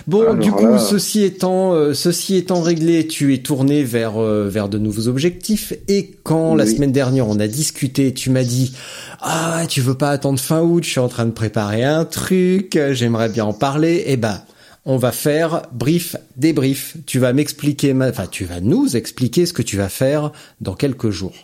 [0.07, 4.21] Bon, Alors du coup, là- ceci étant, euh, ceci étant réglé, tu es tourné vers
[4.21, 5.73] euh, vers de nouveaux objectifs.
[5.89, 8.73] Et quand la semaine dernière on a discuté, tu m'as dit
[9.21, 12.79] ah tu veux pas attendre fin août, je suis en train de préparer un truc,
[12.93, 14.05] j'aimerais bien en parler.
[14.07, 14.41] Eh ben,
[14.87, 16.97] on va faire brief débrief.
[17.07, 20.75] Tu vas m'expliquer, ma- enfin tu vas nous expliquer ce que tu vas faire dans
[20.75, 21.35] quelques jours.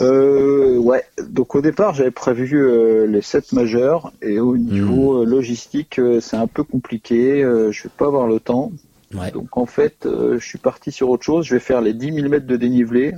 [0.00, 1.04] Euh, ouais.
[1.28, 6.20] Donc au départ, j'avais prévu euh, les sept majeurs et au niveau euh, logistique, euh,
[6.20, 7.42] c'est un peu compliqué.
[7.42, 8.72] Euh, je vais pas avoir le temps.
[9.14, 9.30] Ouais.
[9.32, 11.46] Donc en fait, euh, je suis parti sur autre chose.
[11.46, 13.14] Je vais faire les 10 000 mètres de dénivelé,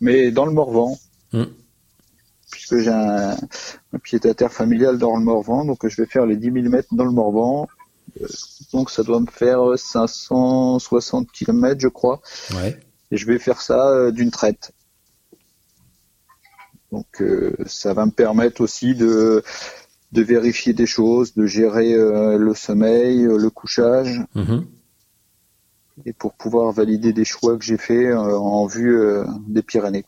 [0.00, 0.96] mais dans le Morvan,
[1.32, 1.44] Mm.
[2.52, 3.32] puisque j'ai un,
[3.92, 5.64] un pied-à-terre familial dans le Morvan.
[5.64, 7.66] Donc je vais faire les 10 000 mètres dans le Morvan.
[8.72, 12.20] Donc ça doit me faire 560 km, je crois.
[12.54, 12.78] Ouais.
[13.10, 14.72] Et je vais faire ça d'une traite.
[16.94, 19.42] Donc euh, ça va me permettre aussi de,
[20.12, 24.64] de vérifier des choses, de gérer euh, le sommeil, euh, le couchage, Mhm.
[26.06, 28.96] et pour pouvoir valider des choix que j'ai faits euh, en vue
[29.48, 30.04] des Pyrénées.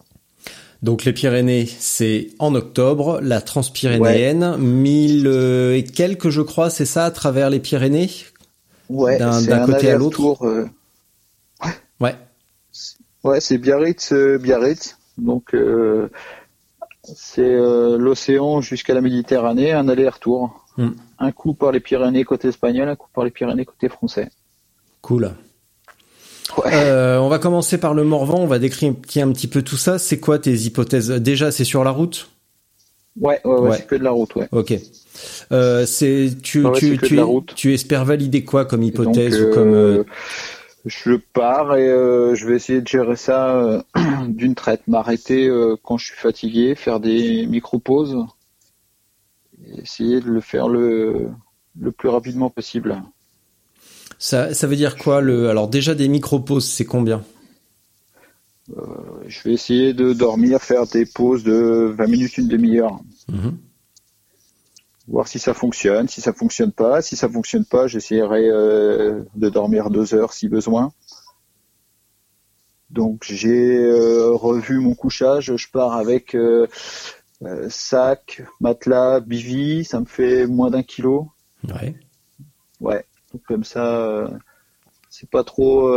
[0.81, 6.87] Donc les Pyrénées, c'est en octobre, la Transpyrénéenne, 1000 euh, et quelques je crois, c'est
[6.87, 8.11] ça, à travers les Pyrénées?
[8.88, 10.46] Ouais, D'un- côté à l'autre?
[10.46, 10.68] euh,
[11.99, 12.14] Ouais.
[13.25, 14.96] Ouais, c'est Biarritz, Biarritz.
[15.18, 15.55] Donc
[17.14, 20.64] c'est euh, l'océan jusqu'à la Méditerranée, un aller-retour.
[20.77, 20.90] Hmm.
[21.19, 24.29] Un coup par les Pyrénées côté espagnol, un coup par les Pyrénées côté français.
[25.01, 25.33] Cool.
[26.59, 26.71] Ouais.
[26.75, 29.62] Euh, on va commencer par le Morvan, on va décrire un petit- un petit peu
[29.62, 29.99] tout ça.
[29.99, 31.09] C'est quoi tes hypothèses?
[31.11, 32.31] Déjà, c'est sur la route?
[33.19, 33.77] Ouais, ouais, ouais, Ouais.
[33.79, 34.49] c'est que de la route, ouais.
[34.53, 34.75] Ok.
[35.51, 37.19] Euh, c'est tu tu tu,
[37.55, 40.05] tu espères valider quoi comme hypothèse donc, ou comme
[40.87, 43.83] je pars et euh, je vais essayer de gérer ça euh,
[44.29, 48.25] d'une traite, m'arrêter euh, quand je suis fatigué, faire des micro-pauses,
[49.66, 51.29] et essayer de le faire le,
[51.79, 53.03] le plus rapidement possible.
[54.18, 57.22] ça ça veut dire quoi le Alors déjà des micro-pauses, c'est combien?
[59.29, 63.59] Je vais essayer de dormir, faire des pauses de 20 minutes, une demi-heure, Mhm.
[65.09, 66.09] Voir si ça fonctionne.
[66.09, 70.49] Si ça fonctionne pas, si ça fonctionne pas, j'essaierai euh, de dormir deux heures si
[70.49, 70.92] besoin.
[72.90, 75.55] Donc j'ai euh, revu mon couchage.
[75.57, 76.66] Je pars avec euh,
[77.69, 79.85] sac, matelas, bivy.
[79.85, 81.31] Ça me fait moins d'un kilo.
[81.69, 81.95] Ouais.
[82.81, 83.05] Ouais.
[83.33, 84.29] Donc comme ça,
[85.11, 85.90] c'est pas trop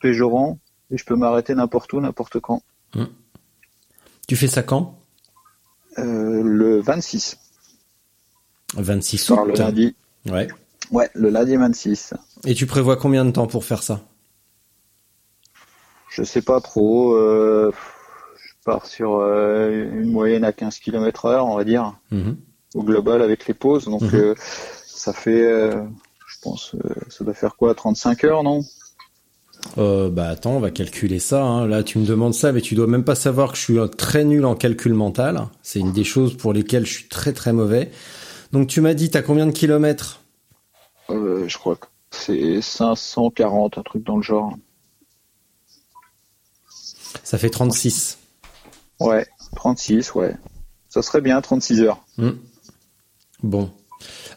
[0.00, 0.58] péjorant
[0.90, 2.62] et je peux m'arrêter n'importe où, n'importe quand.
[4.28, 4.98] Tu fais ça quand?
[5.96, 7.38] Le 26,
[8.74, 9.58] 26 par le août.
[9.58, 9.94] lundi.
[10.30, 10.48] Ouais.
[10.90, 12.14] Ouais, le lundi 26.
[12.44, 14.00] Et tu prévois combien de temps pour faire ça?
[16.10, 17.14] Je sais pas trop.
[17.14, 17.72] euh,
[18.36, 22.36] je pars sur euh, une moyenne à 15 km heure, on va dire, Mhm.
[22.74, 23.86] au global avec les pauses.
[23.86, 24.10] Donc Mhm.
[24.14, 24.34] euh,
[24.86, 26.76] ça fait, je pense,
[27.08, 28.62] ça doit faire quoi, 35 heures, non?
[29.78, 31.42] Euh, bah attends, on va calculer ça.
[31.42, 31.66] hein.
[31.66, 34.24] Là, tu me demandes ça, mais tu dois même pas savoir que je suis très
[34.24, 35.46] nul en calcul mental.
[35.62, 37.90] C'est une des choses pour lesquelles je suis très très mauvais.
[38.52, 40.20] Donc tu m'as dit, t'as combien de kilomètres?
[41.10, 44.56] Euh, Je crois que c'est 540, un truc dans le genre.
[47.24, 48.18] Ça fait 36.
[49.00, 50.34] Ouais, 36, ouais.
[50.88, 52.04] Ça serait bien, 36 heures.
[53.42, 53.70] Bon.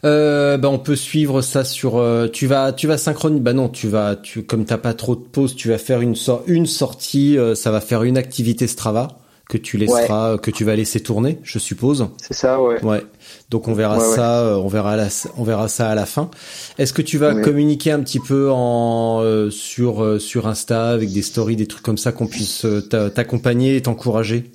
[0.03, 1.97] Euh, bah on peut suivre ça sur.
[1.97, 3.41] euh, tu vas, tu vas synchroniser.
[3.41, 6.15] Bah non, tu vas, tu comme t'as pas trop de pause, tu vas faire une
[6.15, 7.37] sor- une sortie.
[7.37, 9.17] euh, ça va faire une activité Strava
[9.49, 12.07] que tu laisseras, que tu vas laisser tourner, je suppose.
[12.21, 12.83] C'est ça, ouais.
[12.83, 13.05] Ouais.
[13.49, 16.31] Donc on verra Ouais, ça, euh, on verra la, on verra ça à la fin.
[16.77, 21.11] Est-ce que tu vas communiquer un petit peu en euh, sur euh, sur Insta avec
[21.11, 24.51] des stories, des trucs comme ça qu'on puisse euh, t'a- t'accompagner et t'encourager?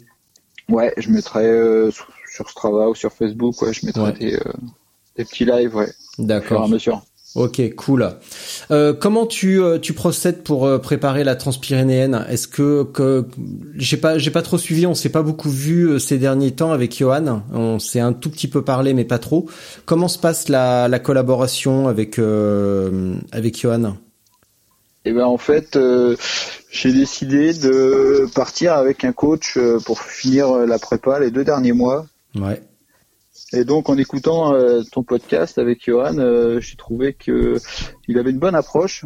[0.68, 4.40] Ouais, je mettrai euh, sur- Strava ou sur Facebook, ouais, je mettrai des, euh,
[5.16, 6.68] des petits lives, ouais, D'accord.
[7.36, 8.08] Ok, cool.
[8.72, 12.26] Euh, comment tu euh, tu procèdes pour euh, préparer la Transpyrénéenne?
[12.28, 13.24] Est-ce que que
[13.76, 16.72] j'ai pas j'ai pas trop suivi, on s'est pas beaucoup vu euh, ces derniers temps
[16.72, 17.42] avec Johan.
[17.52, 19.48] On s'est un tout petit peu parlé, mais pas trop.
[19.84, 23.96] Comment se passe la la collaboration avec euh, avec Johan?
[25.04, 26.16] Et ben en fait, euh,
[26.72, 32.06] j'ai décidé de partir avec un coach pour finir la prépa les deux derniers mois.
[32.34, 32.60] Ouais.
[33.52, 37.56] Et donc en écoutant euh, ton podcast avec Johan, euh, j'ai trouvé que
[38.06, 39.04] il avait une bonne approche.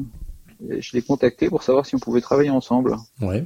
[0.70, 2.96] Et je l'ai contacté pour savoir si on pouvait travailler ensemble.
[3.20, 3.44] Ouais.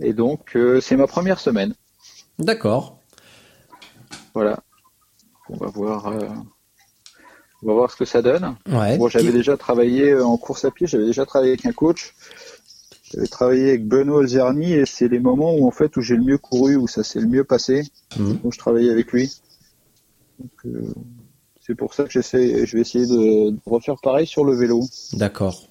[0.00, 1.74] Et donc euh, c'est ma première semaine.
[2.38, 2.98] D'accord.
[4.34, 4.60] Voilà.
[5.50, 6.06] On va voir.
[7.62, 8.56] on va voir ce que ça donne.
[8.66, 8.96] Ouais.
[8.96, 12.14] Bon, j'avais déjà travaillé en course à pied, j'avais déjà travaillé avec un coach.
[13.12, 16.22] J'avais travaillé avec Benoît Olzerny et c'est les moments où en fait où j'ai le
[16.24, 17.82] mieux couru, où ça s'est le mieux passé,
[18.16, 18.38] Mhm.
[18.42, 19.30] où je travaillais avec lui.
[20.66, 20.80] Euh,
[21.60, 24.84] c'est pour ça que j'essaie, je vais essayer de, de refaire pareil sur le vélo.
[25.12, 25.68] D'accord.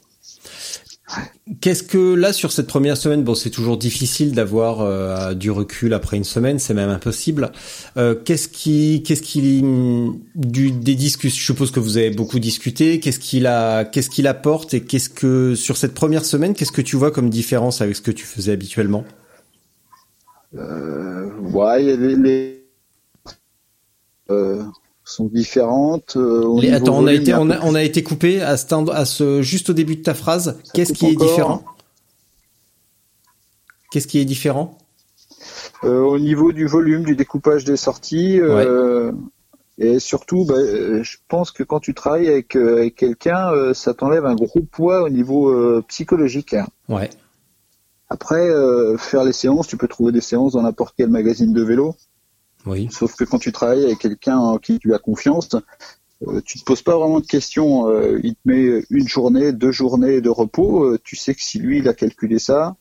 [1.60, 5.94] Qu'est-ce que là sur cette première semaine, bon c'est toujours difficile d'avoir euh, du recul
[5.94, 7.52] après une semaine, c'est même impossible.
[7.98, 9.62] Euh, qu'est-ce qui, qu'est-ce qui,
[10.36, 13.02] du, des discussions, je suppose que vous avez beaucoup discuté.
[13.02, 16.82] Qu'est-ce qu'il a, qu'est-ce qu'il apporte et qu'est-ce que sur cette première semaine, qu'est-ce que
[16.82, 19.04] tu vois comme différence avec ce que tu faisais habituellement?
[20.56, 22.61] Euh, ouais, les, les-
[25.04, 26.16] sont différentes.
[26.16, 27.84] euh, au Les- niveau Attends, on a été, a un on peu a, on a
[27.84, 30.58] été coupé à ce, à ce juste au début de ta phrase.
[30.74, 31.64] Qu'est-ce qui est différent?
[33.92, 34.78] Qu'est-ce qui est différent?
[35.84, 39.12] Euh, au niveau du volume, du découpage des sorties, euh,
[39.80, 43.74] et surtout, bah, euh, je pense que quand tu travailles avec, euh, avec quelqu'un, euh,
[43.74, 46.54] ça t'enlève un gros poids au niveau euh, psychologique.
[46.54, 46.68] hein.
[46.88, 47.10] Ouais.
[48.10, 51.64] Après, euh, faire les séances, tu peux trouver des séances dans n'importe quel magazine de
[51.64, 51.96] vélo,
[52.66, 52.88] Oui.
[52.92, 55.50] sauf que quand tu travailles avec quelqu'un en qui tu as confiance,
[56.28, 57.90] euh, tu te poses pas vraiment de questions.
[57.90, 61.60] Euh, il te met une journée, deux journées de repos, euh, tu sais que si
[61.60, 62.76] lui il a calculé ça,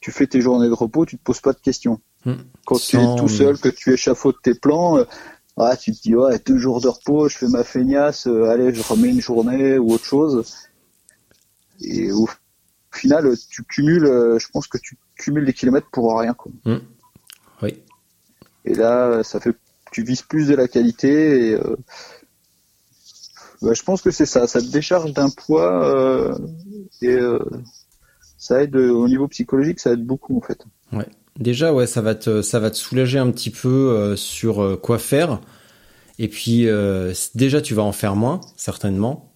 [0.00, 2.00] tu fais tes journées de repos, tu te poses pas de questions.
[2.24, 2.34] Hmm.
[2.66, 4.98] Quand tu es tout seul, que tu échafaudes tes plans,
[5.56, 8.82] ah, tu te dis ouais deux jours de repos, je fais ma feignasse, allez je
[8.82, 10.44] remets une journée ou autre chose.
[11.82, 12.28] Et au
[12.92, 16.34] final, tu cumules, je pense que tu cumules les kilomètres pour rien.
[16.34, 16.52] Quoi.
[16.66, 16.82] Oui.
[18.64, 19.54] Et là, ça fait,
[19.92, 21.48] tu vises plus de la qualité.
[21.48, 21.76] Et, euh,
[23.62, 24.46] bah, je pense que c'est ça.
[24.46, 26.36] Ça te décharge d'un poids euh,
[27.02, 27.38] et euh,
[28.38, 30.64] ça aide au niveau psychologique, ça aide beaucoup en fait.
[30.92, 31.06] Ouais.
[31.38, 35.40] Déjà, ouais, ça va te, ça va te soulager un petit peu sur quoi faire.
[36.18, 36.66] Et puis,
[37.34, 39.32] déjà, tu vas en faire moins, certainement.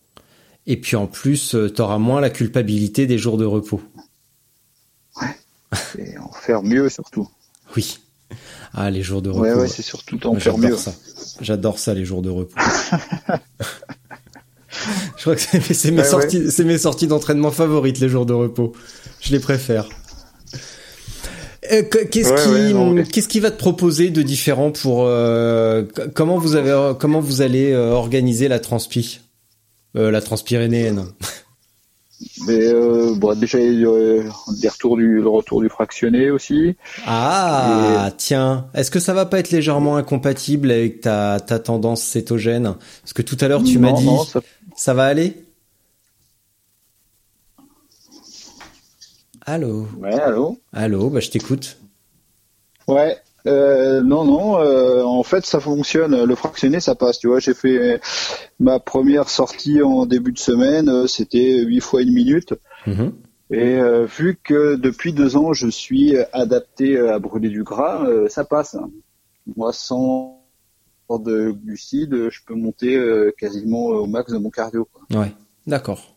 [0.67, 3.81] Et puis, en plus, tu auras moins la culpabilité des jours de repos.
[5.99, 7.29] Et en faire mieux surtout.
[7.77, 7.99] Oui.
[8.77, 9.43] Ah, les jours de repos.
[9.43, 10.77] Ouais, ouais, c'est surtout en faire mieux.
[10.77, 10.93] ça.
[11.41, 12.55] J'adore ça, les jours de repos.
[15.17, 15.41] Je crois que
[15.73, 18.73] c'est mes, Ouais, sorties, c'est mes sorties d'entraînement favorites, les jours de repos.
[19.21, 19.89] Je les préfère.
[21.73, 24.71] Euh, que- Qu'est-ce Ouais, qui, ouais, non, mais- qu'est-ce qui va te proposer de différent
[24.73, 29.21] pour euh, comment vous avez comment vous allez euh, organiser la transpi,
[29.95, 31.07] la transpyrénéenne?
[32.47, 34.23] Mais euh, bon, déjà il y a
[34.61, 36.77] des retours du, le retour du fractionné aussi.
[37.07, 42.75] Ah tiens, est-ce que ça va pas être légèrement incompatible avec ta ta tendance cétogène?
[43.03, 44.41] Parce que tout à l'heure tu m'as dit non, ça-
[44.77, 45.45] ça va aller?
[49.47, 49.87] Allô?
[49.99, 50.59] Ouais, allô?
[50.73, 51.79] Allô, bah je t'écoute.
[52.89, 53.17] Ouais.
[53.47, 54.59] Euh, non, non.
[54.59, 56.25] euh, en fait, ça fonctionne.
[56.25, 57.19] Le fractionné, ça passe.
[57.19, 58.01] Tu vois, j'ai fait
[58.59, 60.89] ma première sortie en début de semaine.
[60.89, 62.55] euh, C'était huit fois une minute.
[62.87, 63.13] Mhm.
[63.51, 68.45] Et euh, vu que depuis deux ans, je suis adapté à brûler du gras, ça
[68.45, 68.77] passe.
[69.57, 70.41] Moi, sans
[71.11, 72.99] de glucides, je peux monter
[73.39, 74.89] quasiment au max de mon cardio.
[74.91, 75.21] quoi.
[75.21, 75.33] Ouais,
[75.67, 76.17] d'accord.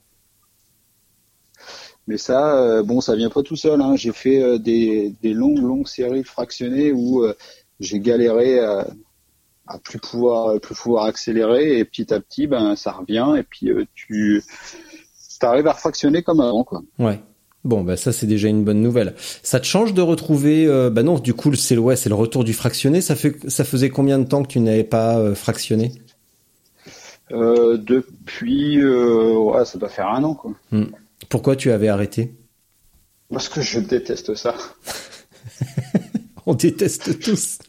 [2.07, 3.81] Mais ça, euh, bon, ça vient pas tout seul.
[3.81, 3.97] Hein.
[3.97, 7.35] J'ai fait euh, des, des longues, longues séries fractionnées où euh,
[7.81, 8.87] j'ai galéré à,
[9.67, 13.69] à plus pouvoir, plus pouvoir accélérer et petit à petit, ben, ça revient et puis
[13.93, 14.41] tu
[15.41, 16.81] arrives à fractionner comme avant, quoi.
[16.97, 17.19] Ouais.
[17.65, 19.13] Bon, bah ça c'est déjà une bonne nouvelle.
[19.43, 22.53] Ça te change de retrouver Bah non, du coup c'est ouais, c'est le retour du
[22.53, 23.01] fractionné.
[23.01, 25.91] Ça fait ça faisait combien de temps que tu n'avais pas fractionné?
[27.29, 30.53] Depuis, ouais, ça doit faire un an, quoi.
[31.29, 32.33] Pourquoi tu avais arrêté?
[33.29, 34.55] Parce que je déteste ça.
[36.45, 37.59] On déteste tous.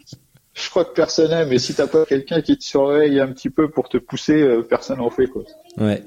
[0.55, 3.51] Je crois que personne aime, mais si t'as pas quelqu'un qui te surveille un petit
[3.51, 5.43] peu pour te pousser, euh, personne en fait, quoi.
[5.79, 6.03] Ouais.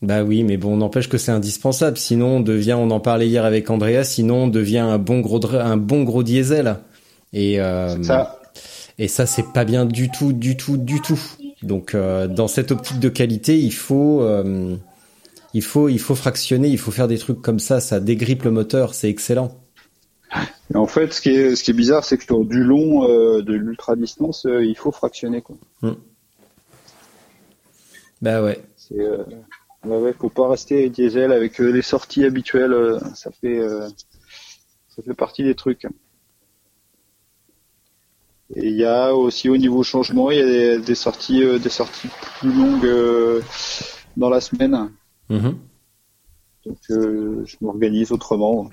[0.00, 1.96] Bah oui, mais bon, n'empêche que c'est indispensable.
[1.96, 5.44] Sinon, on devient, on en parlait hier avec Andrea, sinon on devient un bon gros,
[5.56, 6.76] un bon gros diesel.
[7.32, 8.38] Et euh, Ça,
[8.98, 11.20] Et ça, c'est pas bien du tout, du tout, du tout.
[11.62, 14.76] Donc, euh, dans cette optique de qualité, il faut, euh,
[15.54, 17.80] il faut, il faut fractionner, il faut faire des trucs comme ça.
[17.80, 19.58] Ça dégrippe le moteur, c'est excellent.
[20.72, 23.08] Et en fait, ce qui est, ce qui est bizarre, c'est que sur du long,
[23.08, 25.56] euh, de l'ultra distance, euh, il faut fractionner, quoi.
[28.20, 28.60] Bah ouais.
[28.76, 29.24] C'est, euh,
[29.84, 33.00] ouais, ouais, faut pas rester diesel avec euh, les sorties habituelles.
[33.14, 33.60] ça fait,
[34.88, 35.86] ça fait partie des trucs.
[38.54, 41.68] Et il y a aussi au niveau changement, il y a des, des sorties, des
[41.68, 43.42] sorties plus longues
[44.16, 44.90] dans la semaine.
[45.30, 45.54] Mhm.
[46.66, 48.70] Donc, euh, je m'organise autrement.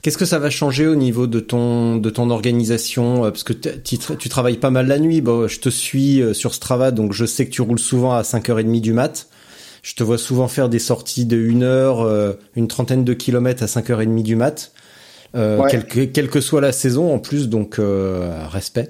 [0.00, 3.52] Qu'est-ce que ça va changer au niveau de ton, de ton organisation euh, Parce que
[3.52, 5.20] tu, tra- tu travailles pas mal la nuit.
[5.20, 8.22] Bon, je te suis euh, sur Strava, donc je sais que tu roules souvent à
[8.22, 9.28] 5h30 du mat.
[9.82, 13.62] Je te vois souvent faire des sorties de 1 heure, euh, une trentaine de kilomètres
[13.64, 14.72] à 5h30 du mat.
[15.34, 15.68] Euh, Ouais.
[15.70, 18.88] quelle, que, quelle que soit la saison en plus, donc euh, respect,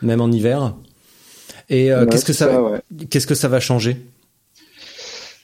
[0.00, 0.74] même en hiver.
[1.68, 2.80] Et euh, Ouais, qu'est-ce que ça, ça, va- ouais.
[3.10, 3.96] qu'est-ce que ça va changer?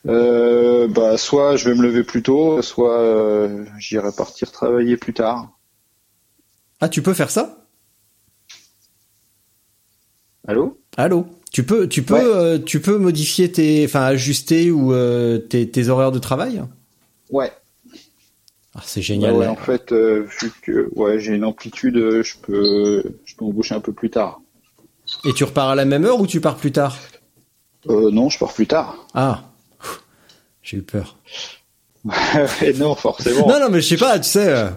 [0.07, 5.15] Euh, bah, soit je vais me lever plus tôt, soit euh, j'irai partir travailler plus
[5.15, 5.51] tard.
[6.81, 7.67] Ah, tu peux faire ça?
[10.47, 10.79] Allô?
[10.97, 11.27] Allô?
[11.53, 12.25] Tu peux, tu peux, Ouais.
[12.35, 16.63] euh, tu peux modifier tes, enfin ajuster ou euh, tes, tes horaires de travail?
[17.31, 17.53] Ouais.
[18.75, 19.35] ah, C'est Bah génial.
[19.35, 19.53] ouais, là.
[19.53, 23.81] en fait, euh, vu que ouais, j'ai une amplitude, je peux, je peux embaucher un
[23.81, 24.41] peu plus tard.
[25.25, 26.97] Et tu repars à la même heure ou tu pars plus tard?
[27.89, 29.07] Euh, non, je pars plus tard.
[29.15, 29.52] Ah,
[30.63, 31.19] j'ai eu peur.
[32.63, 33.47] Et non, forcément.
[33.47, 34.69] Non, non, mais je sais pas, tu sais, euh,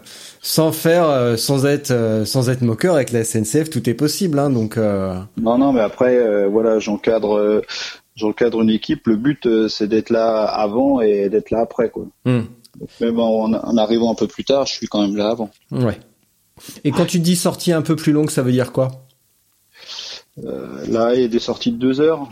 [0.41, 4.37] sans faire, euh, sans être, euh, sans être moqueur avec la SNCF, tout est possible,
[4.37, 4.77] hein, donc.
[4.77, 7.61] Non, non, mais après, voilà, j'encadre,
[8.15, 9.07] j'encadre une équipe.
[9.07, 12.05] Le but, c'est d'être là avant et d'être là après, quoi.
[12.25, 12.41] hmm,
[12.79, 15.49] Donc, même en, en arrivant un peu plus tard, je suis quand même là avant.
[15.71, 15.99] ouais.
[16.85, 18.89] Et quand tu dis sortie un peu plus longue, ça veut dire quoi?
[20.37, 22.29] Là, il y a des sorties de deux heures.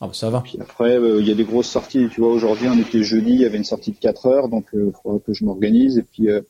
[0.00, 0.40] Ah, bah, ça va.
[0.42, 2.08] Puis après, euh, il y a des grosses sorties.
[2.10, 4.66] Tu vois, aujourd'hui, on était jeudi, il y avait une sortie de 4 heures, donc
[4.74, 6.42] il faudra que je m'organise et puis euh,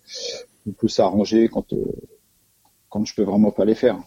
[0.69, 1.77] on peut s'arranger quand euh,
[2.89, 3.99] quand je peux vraiment pas les faire.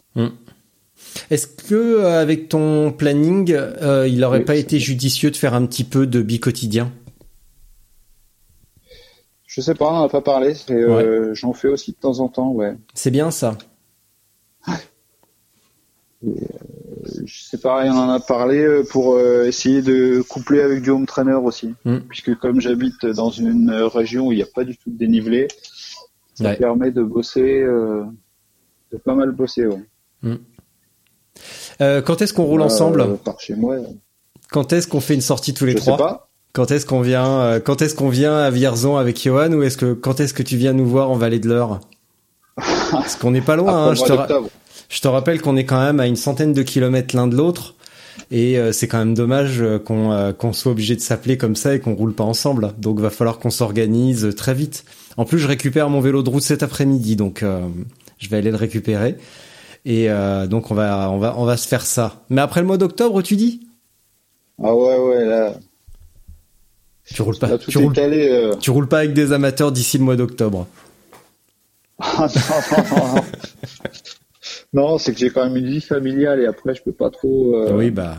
[1.29, 5.53] Est-ce que euh, avec ton planning, euh, il aurait Oui, pas été judicieux de faire
[5.53, 6.91] un petit peu de bi-quotidien
[9.45, 10.53] Je sais pas, on n'en a pas parlé.
[10.69, 12.75] euh, J'en fais aussi de temps en temps, ouais.
[12.93, 13.57] C'est bien ça.
[17.27, 21.05] C'est pareil, on en a parlé euh, pour euh, essayer de coupler avec du home
[21.05, 21.73] trainer aussi.
[21.85, 21.97] Mm.
[22.09, 25.47] Puisque comme j'habite dans une région où il n'y a pas du tout de dénivelé,
[26.35, 26.55] ça Ouais.
[26.57, 28.03] permet de bosser, euh,
[28.91, 29.65] de pas mal bosser.
[29.67, 30.37] Ouais.
[31.81, 33.17] Euh, quand est-ce qu'on roule Euh, ensemble?
[33.23, 33.77] Par chez moi,
[34.51, 35.97] Quand est-ce qu'on fait une sortie tous les je trois?
[35.97, 36.29] sais pas.
[36.53, 39.77] Quand est-ce qu'on vient euh, Quand est-ce qu'on vient à Vierzon avec Johan ou est-ce
[39.77, 41.79] que quand est-ce que tu viens nous voir en Vallée de l'Eure?
[42.91, 43.91] Parce qu'on n'est pas loin.
[43.91, 44.49] Après hein, je, te.
[44.88, 47.75] Je te rappelle qu'on est quand même à une centaine de kilomètres l'un de l'autre
[48.32, 51.55] et euh, c'est quand même dommage euh, qu'on euh, qu'on soit obligé de s'appeler comme
[51.55, 52.73] ça et qu'on roule pas ensemble.
[52.77, 54.86] Donc va falloir qu'on s'organise très vite.
[55.17, 57.61] En plus, je récupère mon vélo de route cet après-midi, donc euh,
[58.19, 59.17] je vais aller le récupérer.
[59.86, 62.21] Et euh, donc on va on va on va se faire ça.
[62.30, 63.61] Mais après le mois d'octobre, tu dis?
[64.61, 65.53] Ah ouais, ouais, là,
[67.05, 67.47] Tu roules pas.
[67.47, 68.27] là tu roules calé.
[68.30, 68.55] euh.
[68.59, 70.67] Tu roules pas avec des amateurs d'ici le mois d'octobre.
[72.01, 73.21] Ah, non, non, non.
[74.74, 77.55] Non, c'est que j'ai quand même une vie familiale et après je peux pas trop.
[77.55, 78.17] euh, Oui, bah.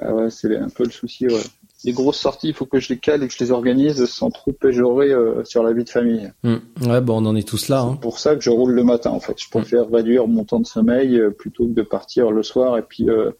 [0.00, 1.26] Ah ouais, c'est un peu le souci.
[1.26, 1.40] Ouais.
[1.84, 4.30] Les grosses sorties, il faut que je les cale et que je les organise sans
[4.30, 6.32] trop péjorer euh, sur la vie de famille.
[6.42, 6.56] hmm.
[6.88, 7.82] Ouais, bon, on en est tous là.
[7.82, 7.90] Hein.
[7.94, 9.34] C'est pour ça que je roule le matin en fait.
[9.40, 12.82] Je préfère réduire mon temps de sommeil euh, plutôt que de partir le soir et
[12.82, 13.30] puis euh,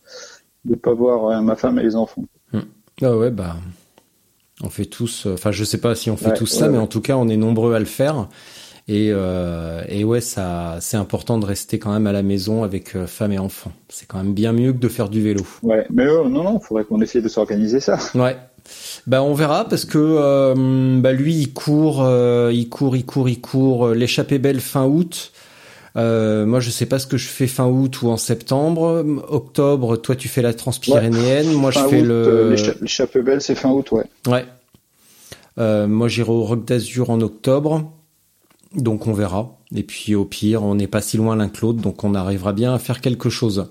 [0.64, 2.24] de pas voir ma femme et les enfants.
[3.02, 3.56] Ah ouais, bah.
[4.62, 5.26] On fait tous.
[5.26, 7.28] Enfin, je sais pas si on fait Ouais, tous ça, mais en tout cas, on
[7.28, 8.28] est nombreux à le faire.
[8.88, 12.96] Et, euh, et ouais, ça, c'est important de rester quand même à la maison avec
[12.96, 13.72] euh, femme et enfants.
[13.90, 15.46] C'est quand même bien mieux que de faire du vélo.
[15.62, 17.98] Ouais, mais euh, non, non, faudrait qu'on essaie de s'organiser ça.
[18.14, 18.36] Ouais.
[19.06, 22.06] Bah on verra parce que euh, bah lui il court,
[22.52, 23.88] il court, il court, il court.
[23.88, 25.32] L'échappée belle fin août.
[25.96, 29.02] Euh, moi je sais pas ce que je fais fin août ou en septembre.
[29.28, 31.50] Octobre, toi tu fais la Transpyrénéenne.
[31.54, 32.50] Moi je fais août, le.
[32.50, 34.04] l'écha- l'échappée belle, c'est fin août, ouais.
[34.26, 34.44] Ouais.
[35.58, 37.90] Euh, moi j'irai au Rock d'Azur en octobre.
[38.74, 39.56] Donc on verra.
[39.74, 42.52] Et puis au pire, on n'est pas si loin l'un que l'autre, donc on arrivera
[42.52, 43.68] bien à faire quelque chose.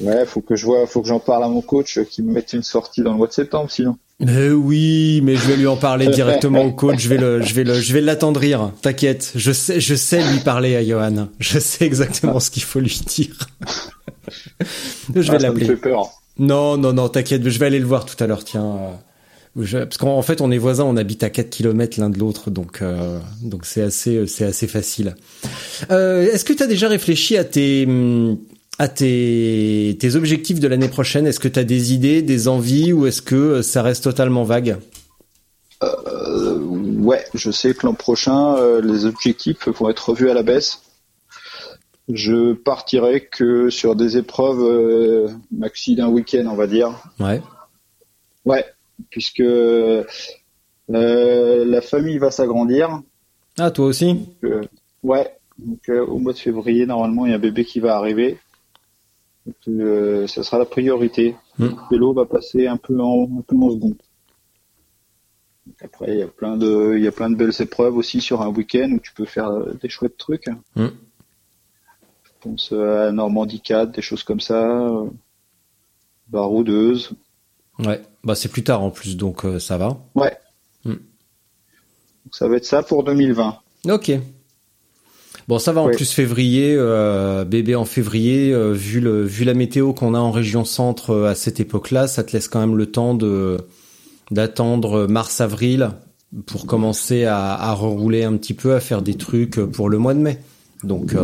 [0.00, 2.32] Ouais, faut que je vois, faut que j'en parle à mon coach euh, qui me
[2.32, 3.96] mette une sortie dans le mois de septembre, sinon.
[4.18, 6.98] Mais oui, mais je vais lui en parler directement au coach.
[7.00, 8.72] Je vais le, je vais le, je vais l'attendrir.
[8.80, 9.32] T'inquiète.
[9.36, 11.28] Je sais, je sais lui parler à Johan.
[11.38, 13.48] Je sais exactement ce qu'il faut lui dire.
[15.14, 15.66] je vais Ah, ça me l'appeler.
[15.66, 16.10] fait peur.
[16.38, 17.48] Non, non, non, t'inquiète.
[17.48, 18.44] Je vais aller le voir tout à l'heure.
[18.44, 18.78] Tiens.
[19.56, 20.84] Euh, je- parce qu'en en fait, on est voisins.
[20.84, 24.66] On habite à 4 kilomètres l'un de l'autre, donc, euh, donc c'est assez, c'est assez
[24.66, 25.14] facile.
[25.90, 27.86] Euh, Est-ce que tu as déjà réfléchi à tes,
[28.78, 31.26] à tes, tes objectifs de l'année prochaine?
[31.26, 34.44] Est-ce que tu as des idées, des envies, ou est-ce que euh, ça reste totalement
[34.44, 34.76] vague?
[35.82, 40.42] Euh, ouais, je sais que l'an prochain, euh, les objectifs vont être revus à la
[40.42, 40.80] baisse.
[42.12, 46.90] Je partirai que sur des épreuves euh, maxi d'un week-end, on va dire.
[47.18, 47.40] Ouais.
[48.44, 48.64] Ouais,
[49.10, 50.04] puisque euh,
[51.64, 53.00] la famille va s'agrandir.
[53.58, 54.26] Ah, toi aussi?
[54.44, 54.62] Euh,
[55.02, 57.96] ouais, donc euh, au mois de février, normalement, il y a un bébé qui va
[57.96, 58.38] arriver.
[59.46, 61.36] Donc, ça sera la priorité.
[61.58, 61.64] Mm.
[61.66, 63.96] Le vélo va passer un peu en, un peu en second.
[65.66, 68.20] Donc après, il y a plein de, il y a plein de belles épreuves aussi
[68.20, 70.48] sur un week-end où tu peux faire des chouettes trucs.
[70.76, 70.88] Mm.
[72.24, 74.90] Je pense à Normandie 4, des choses comme ça.
[76.28, 77.12] Baroudeuse.
[77.78, 78.02] Ouais.
[78.24, 79.98] Bah, c'est plus tard en plus, donc euh, ça va.
[80.14, 80.32] Ouais.
[80.84, 80.90] Mm.
[80.90, 80.98] Donc,
[82.32, 83.56] ça va être ça pour 2020.
[83.90, 84.12] Ok.
[85.46, 89.52] Bon, ça va en plus février, euh, bébé en février, euh, vu le vu la
[89.52, 92.86] météo qu'on a en région centre à cette époque-là, ça te laisse quand même le
[92.86, 93.58] temps de
[94.30, 95.90] d'attendre mars-avril
[96.46, 100.14] pour commencer à, à rerouler un petit peu, à faire des trucs pour le mois
[100.14, 100.38] de mai.
[100.82, 101.14] Donc,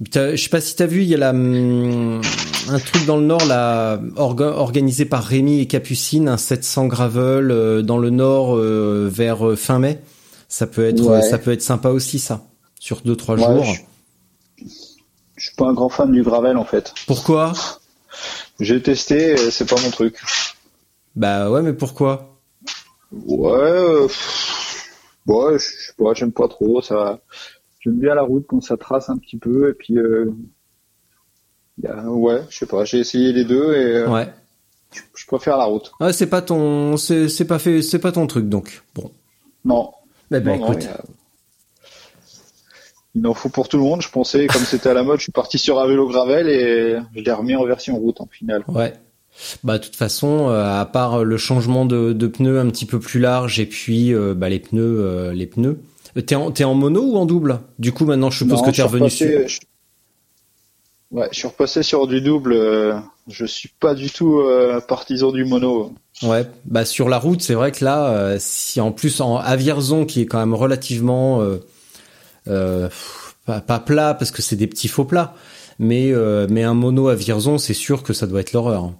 [0.00, 2.20] je sais pas si t'as vu, il y a la, hum,
[2.68, 7.50] un truc dans le nord là, orga- organisé par Rémi et Capucine, un 700 gravel
[7.50, 10.00] euh, dans le nord euh, vers euh, fin mai.
[10.48, 11.22] Ça peut être, Ouais.
[11.22, 12.42] ça peut être sympa aussi ça,
[12.78, 13.64] sur deux trois Ouais, jours.
[13.64, 14.64] je-
[15.36, 16.92] Je suis pas un grand fan du gravel en fait.
[17.06, 17.52] Pourquoi?
[18.58, 20.16] J'ai testé, c'est pas mon truc.
[21.16, 22.38] Bah ouais, mais pourquoi?
[23.12, 24.06] Ouais, euh,
[25.26, 27.20] ouais, je sais pas, j'aime pas trop ça.
[27.80, 30.30] J'aime bien la route quand ça trace un petit peu et puis euh,
[31.82, 34.28] y a- ouais, je sais pas, j'ai essayé les deux et euh, Ouais.
[35.14, 35.90] je préfère la route.
[36.00, 38.82] Ouais, c'est pas ton, c'est c'est pas fait, c'est pas ton truc donc.
[38.94, 39.10] Bon.
[39.64, 39.90] Non,
[40.32, 40.88] Eh ben non, écoute.
[43.14, 44.02] il en faut pour tout le monde.
[44.02, 46.96] Je pensais, comme c'était à la mode, je suis parti sur un vélo gravel et
[47.14, 48.62] je l'ai remis en version route en finale.
[48.68, 48.92] Ouais.
[49.64, 52.98] Bah de toute façon, euh, à part le changement de, de pneus un petit peu
[53.00, 55.78] plus large et puis euh, bah les pneus, euh, les pneus.
[56.26, 56.34] T'es
[56.64, 57.60] en, mono ou en double?
[57.78, 59.48] Du coup, maintenant, je suppose Non, que t'es revenu repassé- sur.
[59.48, 59.60] je-
[61.12, 62.52] Ouais, je suis repassé sur du double.
[62.52, 62.94] euh,
[63.28, 65.92] Je suis pas du tout euh, partisan du mono.
[66.22, 70.04] Ouais, bah sur la route, c'est vrai que là, euh, si en plus en Avierzon,
[70.04, 71.40] qui est quand même relativement
[72.48, 72.88] euh,
[73.46, 75.34] pas, pas plat parce que c'est des petits faux plats,
[75.78, 76.12] mais
[76.48, 78.92] mais un mono à Vierzon, c'est sûr que ça doit être l'horreur.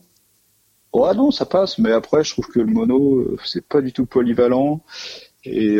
[0.92, 4.06] Ouais, non, ça passe, mais après, je trouve que le mono, c'est pas du tout
[4.06, 4.80] polyvalent
[5.44, 5.78] et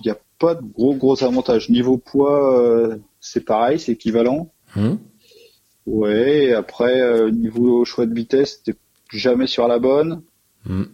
[0.00, 1.68] il n'y a pas de gros gros avantages.
[1.68, 4.52] Niveau poids, euh, c'est pareil, c'est équivalent.
[4.76, 4.98] Hum
[5.86, 8.74] Ouais, après, euh, niveau choix de vitesse, t'es
[9.10, 10.22] jamais sur la bonne.
[10.68, 10.88] Hum.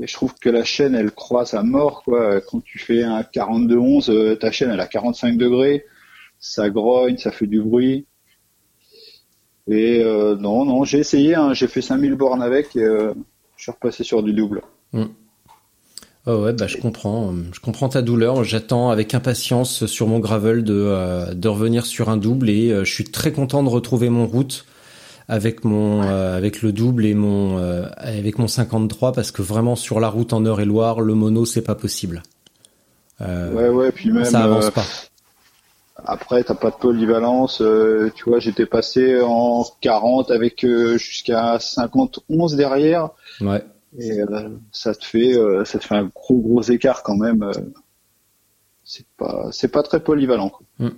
[0.00, 2.40] Et je trouve que la chaîne, elle croise à mort, quoi.
[2.40, 5.84] Quand tu fais un 42-11, euh, ta chaîne, elle a 45 degrés.
[6.40, 8.06] Ça grogne, ça fait du bruit.
[9.68, 12.84] Et non, non, j'ai essayé, hein, j'ai fait 5000 bornes avec et
[13.56, 14.60] je suis repassé sur du double.
[16.26, 18.44] Oh ouais, bah je comprends, je comprends ta douleur.
[18.44, 22.84] J'attends avec impatience sur mon gravel de euh, de revenir sur un double et euh,
[22.84, 24.64] je suis très content de retrouver mon route
[25.28, 29.76] avec mon euh, avec le double et mon euh, avec mon 53 parce que vraiment
[29.76, 32.22] sur la route en Eure-et-Loire, le mono c'est pas possible.
[33.20, 34.84] Euh, Ouais, ouais, puis même ça avance euh, pas.
[36.06, 37.60] après, t'as pas de polyvalence.
[37.60, 43.10] euh, tu vois, j'étais passé en 40 avec euh, jusqu'à 51 derrière.
[43.40, 43.62] Ouais.
[43.98, 47.42] Et euh, ça te fait euh, ça te fait un gros gros écart quand même.
[47.42, 47.52] euh.
[48.84, 50.50] c'est pas c'est pas très polyvalent.
[50.50, 50.90] Quoi.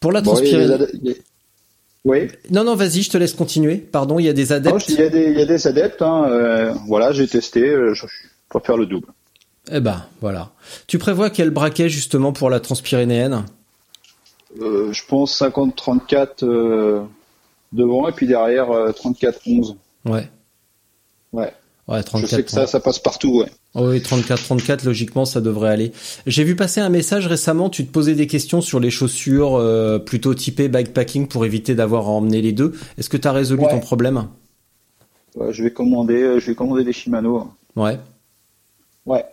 [0.00, 0.66] Pour la transpirer.
[2.04, 2.28] Oui.
[2.50, 3.76] Non non, vas-y, je te laisse continuer.
[3.76, 4.88] Pardon, il y a des adeptes.
[4.88, 6.00] il y a des il y a des adeptes.
[6.00, 7.68] Hein, euh, voilà, j'ai testé.
[7.68, 8.06] euh, je,
[8.48, 9.08] préfère le double.
[9.70, 10.52] Eh ben, voilà.
[10.86, 13.44] Tu prévois quel braquet justement pour la transpyrénéenne
[14.60, 17.02] Euh, je pense 50-34 euh,
[17.72, 19.76] devant et puis derrière euh, 34-11.
[20.06, 20.30] Ouais.
[21.34, 21.52] Ouais.
[21.88, 22.28] Ouais, Je 34.
[22.30, 23.40] sais que ça ça passe partout.
[23.40, 23.46] Ouais.
[23.74, 25.92] Oh oui, 34-34, logiquement, ça devrait aller.
[26.26, 29.98] J'ai vu passer un message récemment, tu te posais des questions sur les chaussures euh,
[29.98, 32.74] plutôt typées bikepacking pour éviter d'avoir à emmener les deux.
[32.98, 33.70] Est-ce que tu as résolu Ouais.
[33.70, 34.28] ton problème?
[35.34, 37.48] Ouais, je vais commander euh, je vais commander des Shimano.
[37.76, 37.98] Ouais.
[39.06, 39.24] Ouais.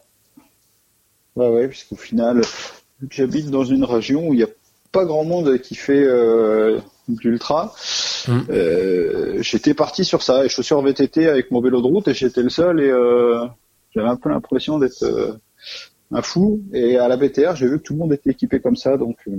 [1.35, 2.41] Ouais, ouais, puisqu'au final,
[3.01, 4.49] vu que j'habite dans une région où il n'y a
[4.93, 7.73] pas grand monde qui fait euh, de l'ultra,
[8.27, 8.39] Mm.
[8.49, 12.41] euh, j'étais parti sur ça, les chaussures VTT avec mon vélo de route, et j'étais
[12.41, 13.45] le seul, et euh,
[13.93, 15.33] j'avais un peu l'impression d'être euh,
[16.11, 16.61] un fou.
[16.73, 19.17] Et à la BTR, j'ai vu que tout le monde était équipé comme ça, donc
[19.27, 19.33] euh,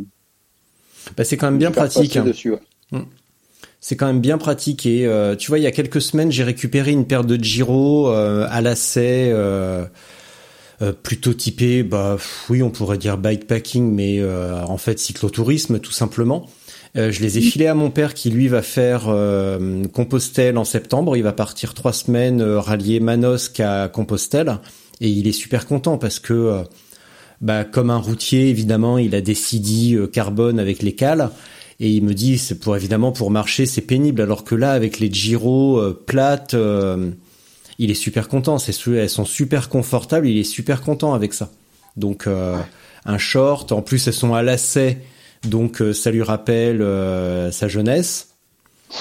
[1.17, 2.17] Bah, c'est quand même bien pratique.
[2.17, 2.25] hein.
[2.25, 3.01] Dessus, ouais.
[3.81, 4.87] C'est quand même bien pratique.
[4.87, 8.09] Et euh, tu vois, il y a quelques semaines, j'ai récupéré une paire de Giro
[8.09, 9.85] euh, à lacet, euh,
[10.83, 12.17] euh, plutôt typée, bah
[12.49, 16.49] oui, on pourrait dire bikepacking, mais euh, en fait cyclotourisme tout simplement.
[16.97, 20.65] Euh, je les ai filés à mon père qui lui va faire euh, Compostelle en
[20.65, 21.17] septembre.
[21.17, 24.59] Il va partir trois semaines euh, rallier Manosque à Compostelle
[25.01, 26.65] et il est super content parce que
[27.43, 31.31] bah, comme un routier, évidemment, il a des CD carbone avec les cales.
[31.79, 34.23] Et il me dit, c'est pour évidemment pour marcher, c'est pénible.
[34.23, 36.57] Alors que là, avec les Giro euh, plates,
[37.79, 38.57] il est super content.
[38.59, 40.27] Elles sont super confortables.
[40.27, 41.51] Il est super content avec ça.
[41.97, 42.57] Donc euh,
[43.05, 43.73] un short.
[43.73, 44.99] En plus, elles sont à lacet,
[45.45, 48.29] donc euh, ça lui rappelle euh, sa jeunesse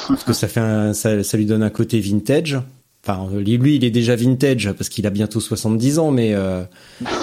[0.07, 2.59] parce que ça fait un, ça, ça lui donne un côté vintage.
[3.07, 6.63] Enfin, lui, lui, il est déjà vintage parce qu'il a bientôt 70 ans, mais euh,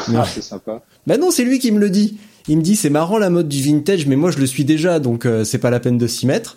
[0.08, 0.82] mais- Ah, c'est sympa.
[1.06, 2.18] bah non, c'est lui qui me le dit.
[2.48, 5.00] Il me dit c'est marrant la mode du vintage, mais moi je le suis déjà,
[5.00, 6.56] donc euh, c'est pas la peine de s'y mettre.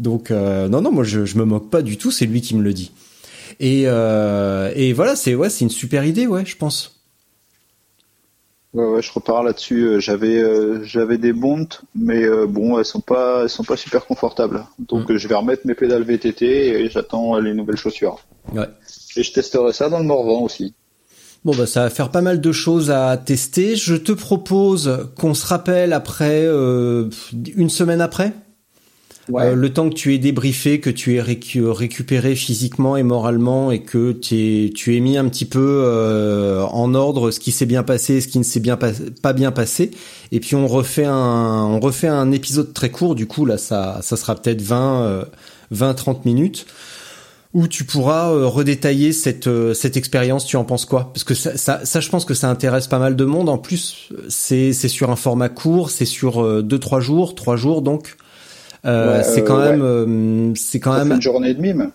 [0.00, 2.54] Donc euh, non non, moi je, je me moque pas du tout, c'est lui qui
[2.56, 2.90] me le dit.
[3.60, 6.93] Et euh, et voilà, c'est ouais, c'est une super idée, ouais, je pense.
[8.74, 9.84] Ouais, ouais, je repars là-dessus.
[9.84, 13.76] Euh, J'avais, euh, j'avais des bonds, mais euh, bon, elles sont pas, elles sont pas
[13.76, 14.64] super confortables.
[14.78, 18.18] Donc, euh, je vais remettre mes pédales VTT et j'attends euh, les nouvelles chaussures.
[18.52, 18.66] Ouais.
[19.16, 20.74] Et je testerai ça dans le Morvan aussi.
[21.44, 23.76] Bon bah ça va faire pas mal de choses à tester.
[23.76, 27.10] Je te propose qu'on se rappelle après euh,
[27.54, 28.32] une semaine après?
[29.46, 33.80] Euh, le temps que tu aies débriefé, que tu récu- récupéré physiquement et moralement et
[33.82, 37.82] que t'aies- tu aies mis un petit peu euh, en ordre ce qui s'est bien
[37.82, 38.90] passé, ce qui ne s'est bien pas,
[39.22, 39.90] pas bien passé.
[40.32, 43.14] Et puis on refait un, on refait un épisode très court.
[43.14, 45.24] Du coup là, ça, ça sera peut-être 20, euh,
[45.70, 46.66] 20, 30 minutes
[47.54, 50.44] où tu pourras euh, redétailler cette euh, cette expérience.
[50.44, 51.12] Tu en penses quoi?
[51.14, 53.48] Parce que ça, ça, ça, je pense que ça intéresse pas mal de monde.
[53.48, 57.56] En plus, c'est c'est sur un format court, c'est sur euh, deux trois jours, trois
[57.56, 58.16] jours donc.
[58.86, 59.70] Euh, Ouais, c'est euh, quand ouais.
[59.76, 61.12] même, euh, c'est quand même.
[61.12, 61.92] une journée et demie même.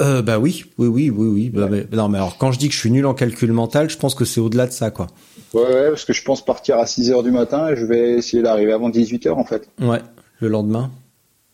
[0.00, 1.50] Euh, bah oui, oui, oui, oui, oui.
[1.50, 3.88] Bah, mais- non, mais alors quand je dis que je suis nul en calcul mental,
[3.88, 5.06] je pense que c'est au-delà de ça, quoi.
[5.54, 8.12] Ouais, ouais, parce que je pense partir à 6 heures du matin et je vais
[8.14, 9.68] essayer d'arriver avant 18 heures en fait.
[9.80, 10.00] Ouais,
[10.40, 10.90] le lendemain.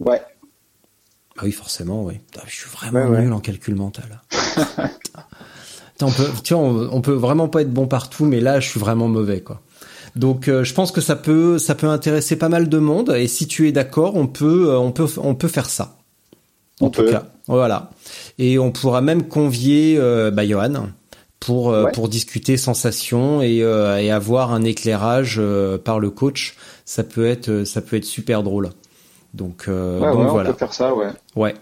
[0.01, 0.23] Ouais.
[1.37, 2.15] Ah oui, forcément, oui.
[2.33, 3.23] Putain, je suis vraiment Ouais, ouais.
[3.23, 4.23] nul en calcul mental.
[4.31, 8.61] Putain, on peut, tu vois, on, on peut vraiment pas être bon partout, mais là,
[8.61, 9.61] je suis vraiment mauvais, quoi.
[10.17, 13.15] Donc, euh, je pense que ça peut, ça peut intéresser pas mal de monde.
[13.17, 15.97] Et si tu es d'accord, on peut, euh, on peut, on peut faire ça.
[16.81, 17.11] en On tout peut.
[17.11, 17.25] cas.
[17.47, 17.91] Voilà.
[18.39, 20.89] Et on pourra même convier euh, bah, Johan
[21.41, 21.93] pour euh, Ouais.
[21.93, 26.57] pour discuter sensations et, euh, et avoir un éclairage euh, par le coach.
[26.85, 28.71] Ça peut être ça peut être super drôle.
[29.35, 30.53] Donc, Ouais, donc ouais, on voilà.
[30.53, 31.09] peut faire ça, ouais.
[31.37, 31.55] Ouais.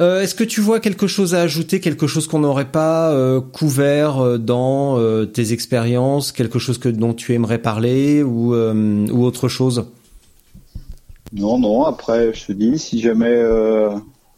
[0.00, 3.40] Euh, Est-ce que tu vois quelque chose à ajouter, quelque chose qu'on n'aurait pas euh,
[3.40, 9.24] couvert euh, dans euh, tes expériences, quelque chose que dont tu aimerais parler ou ou
[9.24, 9.86] autre chose?
[11.32, 13.42] Non, non, après, je te dis, si jamais,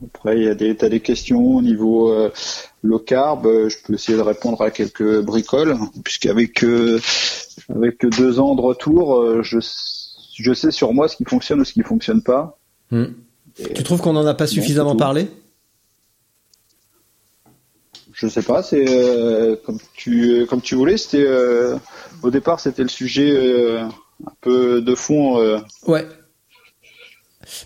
[0.04, 2.14] après, il y a des, t'as des questions au niveau
[2.82, 6.64] low carb, je peux essayer de répondre à quelques bricoles, puisqu'avec
[7.68, 9.58] avec deux ans de retour, je,
[10.36, 12.58] je sais sur moi ce qui fonctionne ou ce qui fonctionne pas.
[13.56, 15.28] Tu trouves qu'on n'en a pas suffisamment parlé?
[18.12, 20.96] Je sais pas, c'est euh, comme tu comme tu voulais.
[20.96, 21.76] C'était euh,
[22.22, 25.38] au départ, c'était le sujet euh, un peu de fond.
[25.40, 26.06] Euh, Ouais.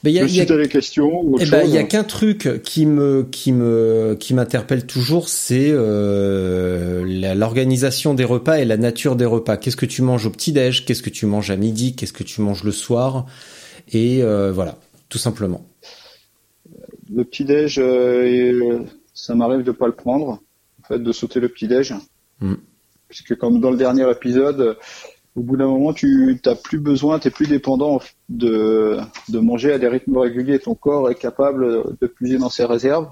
[0.03, 2.63] Mais il y a, y a- des questions eh ben, il y a qu'un truc
[2.65, 7.05] qui me qui me qui m'interpelle toujours, c'est euh,
[7.37, 9.57] l'organisation des repas et la nature des repas.
[9.57, 11.95] Qu'est-ce que tu manges au petit déj Qu'est-ce que tu manges à midi?
[11.95, 13.27] Qu'est-ce que tu manges le soir?
[13.93, 14.79] Et euh, voilà,
[15.09, 15.65] tout simplement.
[17.15, 18.85] Le petit déj, euh, euh,
[19.15, 20.41] ça m'arrive de pas le prendre,
[20.83, 21.95] en fait, de sauter le petit déj,
[22.41, 22.55] Mm.
[23.09, 24.77] puisque comme dans le dernier épisode,
[25.35, 28.99] au bout d'un moment, tu t'as plus besoin, t'es plus dépendant de
[29.29, 30.59] de manger à des rythmes réguliers.
[30.61, 33.09] Ton corps est capable de puiser dans ses réserves.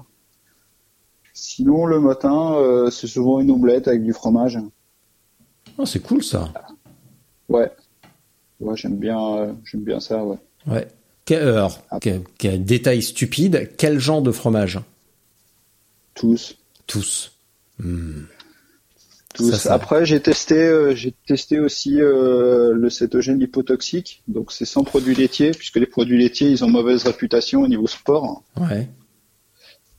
[1.33, 4.57] Sinon, le matin, euh, c'est souvent une omelette avec du fromage.
[5.77, 6.51] Oh, c'est cool ça.
[7.49, 7.71] Ouais.
[8.59, 10.37] Ouais, j'aime bien, euh, j'aime bien ça, ouais.
[10.65, 10.87] Ouais.
[11.31, 13.71] Euh, alors, que- quel détail stupide.
[13.77, 14.79] Quel genre de fromage?
[16.13, 16.55] Tous.
[16.87, 17.31] Tous.
[17.79, 18.23] Hmm.
[19.33, 19.51] Tous.
[19.51, 24.23] Ça, ça- Après, j'ai testé, euh, j'ai testé aussi euh, le cétogène hypotoxique.
[24.27, 27.85] Donc, c'est sans produits laitiers, puisque les produits laitiers, ils ont mauvaise réputation au niveau
[27.87, 28.43] sport.
[28.59, 28.87] Ouais.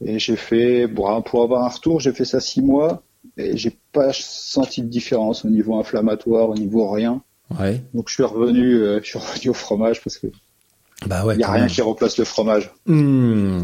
[0.04, 3.02] Et j'ai fait, bon, pour avoir un retour, j'ai fait ça six mois
[3.36, 7.22] et j'ai pas senti de différence au niveau inflammatoire, au niveau rien.
[7.60, 7.80] Ouais.
[7.94, 10.26] Donc, je suis revenu, euh, je suis revenu au fromage parce que
[11.07, 11.34] Bah ouais.
[11.36, 11.70] il y a rien même.
[11.70, 12.72] qui remplace le fromage.
[12.86, 13.61] Hmm.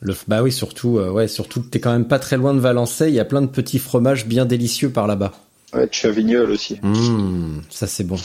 [0.00, 3.08] Le, bah oui, surtout, euh, ouais, surtout, t'es quand même pas très loin de Valençay.
[3.08, 5.32] Il y a plein de petits fromages bien délicieux par là-bas.
[5.74, 6.78] Ouais, Chavignol aussi.
[6.82, 8.16] Hmm, ça c'est bon.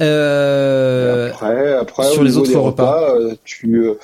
[0.00, 3.14] Euh, Après, après sur les autres des repas.
[3.14, 3.94] euh, tu, euh,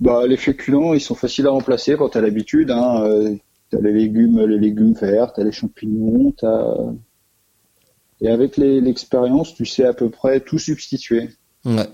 [0.00, 2.70] bah, les féculents, ils sont faciles à remplacer quand t'as l'habitude.
[2.70, 3.36] Hein,
[3.70, 6.74] t'as les légumes, les légumes verts, t'as les champignons, t'as
[8.20, 11.28] et avec l'expérience, tu sais à peu près tout substituer.
[11.64, 11.88] Ouais.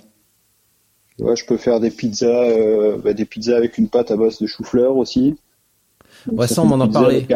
[1.16, 4.16] Tu vois, je peux faire des pizzas, euh, bah, des pizzas avec une pâte à
[4.16, 5.36] base de chou-fleur aussi.
[6.26, 7.26] Donc, Ouais, ça, on m'en a parlé.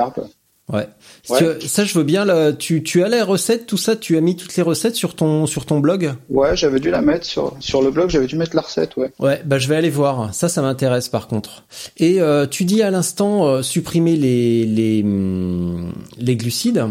[0.73, 0.89] Ouais.
[1.23, 1.59] Si Ouais.
[1.61, 2.25] ça, je veux bien.
[2.25, 3.97] Là, tu, tu as les recettes, tout ça.
[3.97, 6.15] Tu as mis toutes les recettes sur ton sur ton blog?
[6.31, 9.13] Ouais, j'avais dû la mettre sur sur le blog, j'avais dû mettre la recette, ouais.
[9.19, 10.33] Ouais, bah je vais aller voir.
[10.35, 11.65] Ça, ça m'intéresse par contre.
[11.99, 16.83] Et euh, tu dis à l'instant euh, supprimer les les hum, les glucides.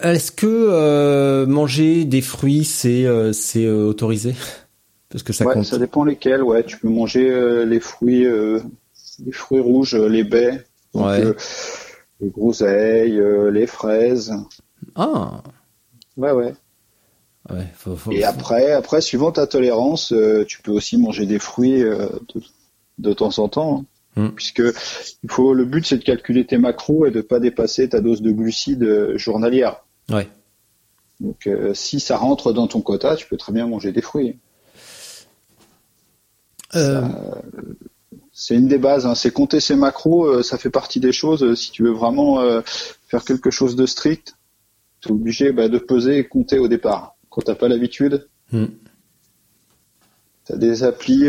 [0.00, 4.34] Est-ce que euh, manger des fruits c'est euh, c'est euh, autorisé?
[5.08, 5.64] Parce que ça ouais, compte.
[5.64, 6.42] ça dépend lesquels.
[6.42, 8.26] Ouais, tu peux manger euh, les fruits,
[9.24, 11.22] les fruits rouges, les baies, donc, Ouais.
[12.20, 13.20] les groseilles,
[13.52, 14.34] les fraises.
[14.96, 15.42] Ah.
[16.16, 16.54] Ouais, ouais.
[17.48, 17.66] Ouais.
[17.76, 20.12] Faut, faut, Et faut- après, après, suivant ta tolérance,
[20.48, 22.10] tu peux aussi manger des fruits de,
[22.98, 23.84] de temps en temps,
[24.16, 24.22] hein.
[24.22, 24.30] Hmm.
[24.34, 24.62] puisque
[25.22, 25.54] il faut.
[25.54, 29.12] Le but, c'est de calculer tes macros et de pas dépasser ta dose de glucides
[29.16, 29.84] journalière.
[30.10, 30.28] Ouais.
[31.20, 34.38] Donc, euh, si ça rentre dans ton quota, tu peux très bien manger des fruits.
[36.74, 37.08] Euh,
[38.32, 39.14] C'est une des bases, hein.
[39.14, 41.54] c'est compter ses macros, euh, ça fait partie des choses.
[41.54, 42.42] si tu veux vraiment
[43.08, 44.36] faire quelque chose de strict,
[45.00, 47.16] tu es obligé bah, de peser et compter au départ.
[47.30, 48.66] Quand t'as pas l'habitude, hmm.
[50.44, 51.28] t'as des applis,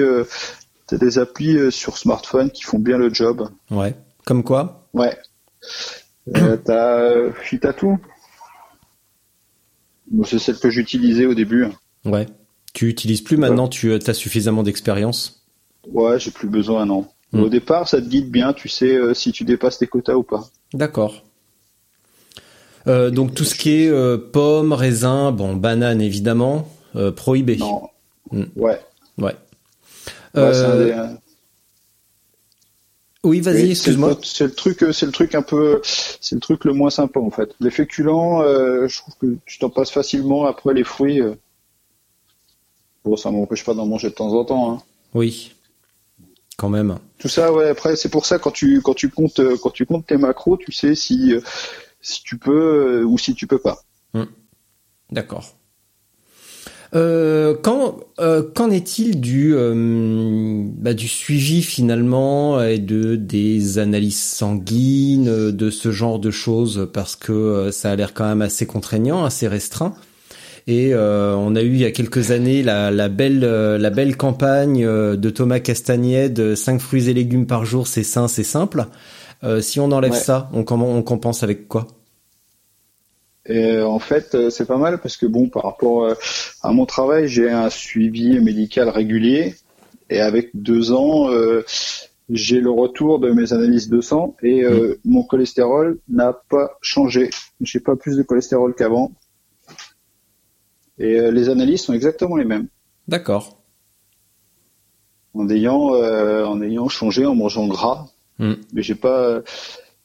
[0.85, 3.49] t'as des applis sur smartphone qui font bien le job.
[3.71, 3.95] Ouais.
[4.25, 4.89] Comme quoi?
[4.93, 5.17] Ouais.
[6.65, 7.99] T'as Fitatou.
[10.25, 11.67] C'est celle que j'utilisais au début.
[12.05, 12.25] Ouais.
[12.73, 13.67] Tu utilises plus maintenant.
[13.67, 15.45] Tu as suffisamment d'expérience.
[15.91, 17.07] Ouais, j'ai plus besoin, non.
[17.33, 17.41] Hmm.
[17.41, 20.23] Au départ, ça te guide bien, tu sais euh, si tu dépasses tes quotas ou
[20.23, 20.45] pas.
[20.73, 21.23] D'accord.
[22.87, 27.57] Euh, donc tout ce qui est euh, pommes, raisins, bon, bananes évidemment, euh, prohibé.
[27.57, 27.89] Non.
[28.31, 28.43] Hmm.
[28.55, 28.79] Ouais.
[29.17, 29.35] Ouais.
[30.35, 31.07] Ouais, c'est un Euh, des, euh,
[33.27, 34.17] oui, vas-y, Oui, excuse-moi.
[34.23, 37.19] C'est le, truc, euh, c'est le truc un peu, c'est le truc le moins sympa
[37.19, 37.49] en fait.
[37.59, 40.45] Les féculents, euh, je trouve que tu t'en passes facilement.
[40.45, 41.35] Après les fruits, euh,
[43.03, 44.71] bon, ça m'empêche pas d'en manger de temps en temps.
[44.71, 44.81] hein.
[45.13, 45.53] Oui,
[46.57, 46.97] quand même.
[47.19, 47.69] Tout ça, ouais.
[47.69, 50.57] Après, c'est pour ça quand tu quand tu comptes euh, quand tu comptes tes macros,
[50.57, 51.33] tu sais si
[52.01, 53.79] si tu peux ou si tu peux pas.
[55.11, 55.45] D'accord.
[56.95, 64.21] Euh, quand euh, qu'en est-il du euh, bah, du suivi finalement et de des analyses
[64.21, 66.87] sanguines, de ce genre de choses?
[66.93, 69.93] Parce que euh, ça a l'air quand même assez contraignant, assez restreint.
[70.69, 73.89] Et euh, on a eu il y a quelques années la, la belle euh, la
[73.89, 78.43] belle campagne euh, de Thomas Castagnède 5 fruits et légumes par jour, c'est sain, c'est
[78.43, 78.85] simple.
[79.43, 80.17] Euh, si on enlève Ouais.
[80.17, 81.87] ça, on, on compense avec quoi?
[83.47, 86.13] Et en fait, euh, c'est pas mal parce que bon, par rapport euh,
[86.61, 89.55] à mon travail, j'ai un suivi médical régulier
[90.09, 91.63] et avec deux ans, euh,
[92.29, 97.29] j'ai le retour de mes analyses de sang et euh, mon cholestérol n'a pas changé.
[97.61, 99.11] J'ai pas plus de cholestérol qu'avant.
[100.99, 102.67] Et euh, les analyses sont exactement les mêmes.
[103.07, 103.61] D'accord.
[105.33, 108.07] En ayant, euh, en ayant changé, en mangeant gras,
[108.39, 108.53] Hmm.
[108.71, 109.41] mais j'ai pas,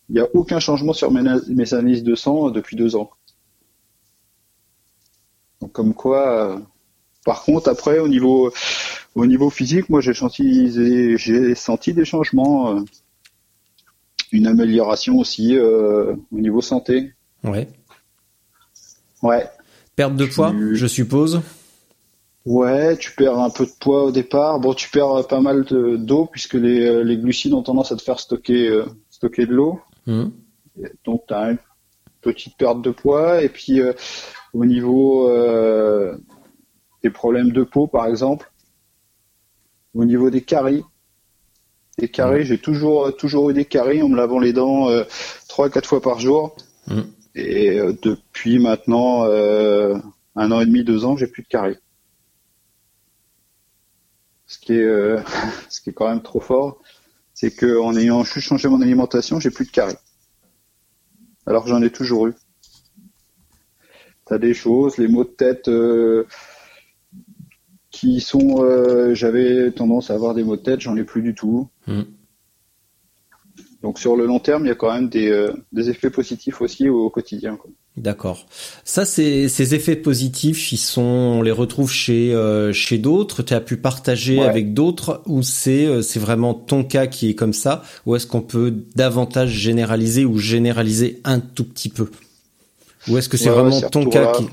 [0.09, 3.11] il n'y a aucun changement sur mes analyses de sang depuis deux ans.
[5.73, 6.59] Comme quoi, euh,
[7.25, 8.53] par contre après au niveau,
[9.15, 10.71] au niveau physique, moi j'ai senti,
[11.19, 12.81] j'ai senti des changements, euh,
[14.33, 17.13] une amélioration aussi euh, au niveau santé.
[17.45, 17.69] Ouais.
[19.23, 19.49] Ouais,
[19.95, 21.43] Perte de poids, Tu- je suppose.
[22.45, 24.59] ouais, tu perds un peu de poids au départ.
[24.59, 28.03] Bon, tu perds pas mal de- d'eau puisque les, les glucides ont tendance à te
[28.03, 29.81] faire stocker, euh, stocker de l'eau.
[30.07, 30.31] Hmm.
[31.05, 31.59] Donc, tu as une
[32.23, 33.43] petite perte de poids.
[33.43, 33.81] Et puis,
[34.53, 36.17] au niveau euh,
[37.03, 38.51] des problèmes de peau, par exemple,
[39.95, 40.85] au niveau des caries,
[41.99, 45.05] des caries, j'ai toujours, toujours eu des caries en me lavant les dents euh,
[45.49, 46.57] trois, quatre fois par jour.
[46.87, 47.01] Mm.
[47.35, 51.79] Et euh, depuis maintenant un an et demi, deux ans, j'ai plus de caries.
[54.47, 55.21] Ce qui est, euh,
[55.69, 56.79] ce qui est quand même trop fort,
[57.35, 59.97] c'est que en ayant juste changé mon alimentation, j'ai plus de caries
[61.47, 62.35] alors que j'en ai toujours eu.
[64.39, 66.25] Des choses, les maux de tête euh,
[67.91, 71.35] qui sont, euh, j'avais tendance à avoir des maux de tête, j'en ai plus du
[71.35, 71.69] tout.
[71.87, 72.03] Mm.
[73.83, 76.61] Donc sur le long terme, il y a quand même des, euh, des effets positifs
[76.61, 77.59] aussi au, quotidien.
[77.97, 78.47] D'accord.
[78.85, 83.43] Ça, c'est ces effets positifs, ils sont, on les retrouve chez euh, chez d'autres?
[83.43, 84.47] Tu as pu partager Ouais.
[84.47, 88.27] avec d'autres, ou c'est euh, c'est vraiment ton cas qui est comme ça, ou est-ce
[88.27, 92.09] qu'on peut davantage généraliser ou généraliser un tout petit peu,
[93.09, 94.49] ou est-ce que c'est Ouais, vraiment ton cas qui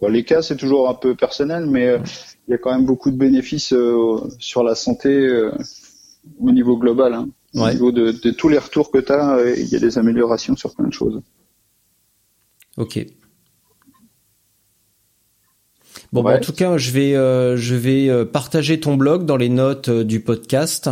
[0.00, 1.98] Bon, les cas, c'est toujours un peu personnel, mais euh,
[2.46, 5.50] il y a quand même beaucoup de bénéfices euh, sur la santé euh,
[6.38, 7.14] au niveau global.
[7.14, 7.28] Hein.
[7.54, 7.72] Au Ouais.
[7.72, 10.74] niveau de, de tous les retours que tu as, il y a des améliorations sur
[10.74, 11.22] plein de choses.
[12.76, 13.06] Ok.
[16.12, 17.12] Bon, bah, en tout cas, je vais,
[17.56, 20.90] je vais partager ton blog dans les notes du podcast,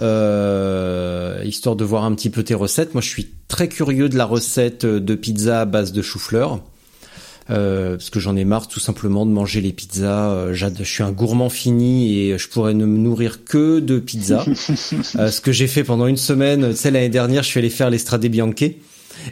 [0.00, 2.94] euh, histoire de voir un petit peu tes recettes.
[2.94, 6.60] Moi, je suis très curieux de la recette euh, de pizza à base de chou-fleur.
[7.48, 10.52] Euh, parce que j'en ai marre tout simplement de manger les pizzas.
[10.52, 14.44] Je suis un gourmand fini et je pourrais ne me nourrir que de pizza.
[15.18, 17.70] Euh, ce que j'ai fait pendant une semaine, tu sais l'année dernière, je suis allé
[17.70, 18.62] faire l'Estrade Bianche.
[18.62, 18.74] Et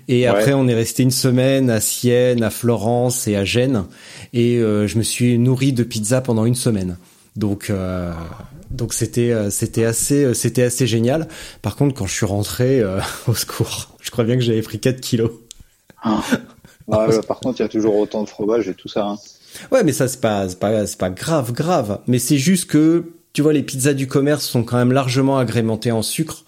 [0.08, 0.26] Ouais.
[0.26, 3.84] après, on est resté une semaine à Sienne, à Florence et à Gênes.
[4.32, 6.96] Et euh, je me suis nourri de pizza pendant une semaine.
[7.36, 7.70] Donc,
[8.74, 11.28] donc c'était euh, c'était assez euh, c'était assez génial.
[11.62, 14.78] Par contre, quand je suis rentré, euh, au secours, je crois bien que j'avais pris
[14.78, 15.30] 4 kilos.
[16.02, 16.22] Ah,
[16.86, 19.06] par contre, il y a toujours autant de fromage et tout ça.
[19.06, 19.16] hein.
[19.70, 22.00] Ouais, mais ça c'est pas c'est pas c'est pas grave grave.
[22.06, 25.92] Mais c'est juste que tu vois les pizzas du commerce sont quand même largement agrémentées
[25.92, 26.44] en sucre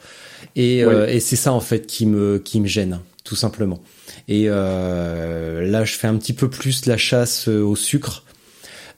[0.57, 3.81] et euh, et c'est ça en fait qui me qui me gêne tout simplement.
[4.29, 8.25] Et euh, là je fais un petit peu plus la chasse au sucre.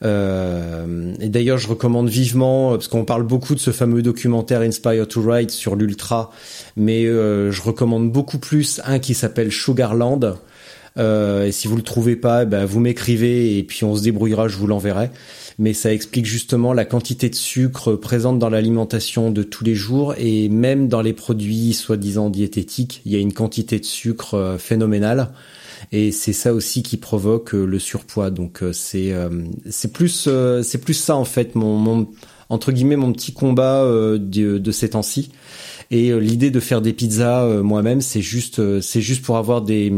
[0.03, 4.61] Euh, et d'ailleurs, je recommande vivement, euh, parce qu'on parle beaucoup de ce fameux documentaire
[4.61, 6.31] Inspire to Write sur l'ultra,
[6.77, 10.37] mais euh, je recommande beaucoup plus un qui s'appelle Sugarland.
[10.97, 14.47] Euh, et si vous le trouvez pas, ben, vous m'écrivez et puis on se débrouillera,
[14.47, 15.09] je vous l'enverrai.
[15.57, 20.15] Mais ça explique justement la quantité de sucre présente dans l'alimentation de tous les jours
[20.17, 24.57] et même dans les produits soi-disant diététiques, il y a une quantité de sucre euh,
[24.57, 25.29] phénoménale.
[25.91, 28.29] Et c'est ça aussi qui provoque euh, le surpoids.
[28.31, 29.29] Donc euh, c'est euh,
[29.69, 32.07] c'est plus euh, c'est plus ça en fait mon, mon
[32.49, 35.31] entre guillemets mon petit combat euh, de, de ces temps-ci.
[35.91, 39.37] Et euh, l'idée de faire des pizzas euh, moi-même, c'est juste euh, c'est juste pour
[39.37, 39.91] avoir des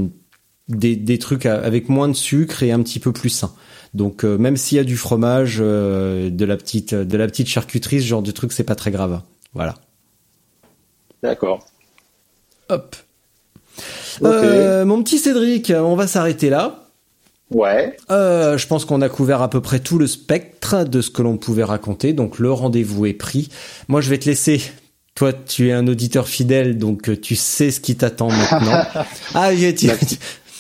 [0.68, 3.54] des, des trucs à- avec moins de sucre et un petit peu plus sain.
[3.94, 7.48] Donc euh, même s'il y a du fromage, euh, de la petite de la petite
[7.48, 9.22] charcuterie, ce genre de truc, c'est pas très grave.
[9.54, 9.76] Voilà.
[11.24, 11.66] D'accord.
[12.70, 12.96] Hop.
[14.24, 16.86] Euh, mon petit Cédric, on va s'arrêter là.
[17.52, 17.98] Ouais.
[18.10, 21.22] Euh, je pense qu'on a couvert à peu près tout le spectre de ce que
[21.22, 23.50] l'on pouvait raconter, donc le rendez-vous est pris.
[23.88, 24.62] Moi, je vais te laisser.
[25.16, 28.84] Toi, tu es un auditeur fidèle, donc euh, tu sais ce qui t'attend maintenant.
[29.36, 29.88] ah, tu, tu,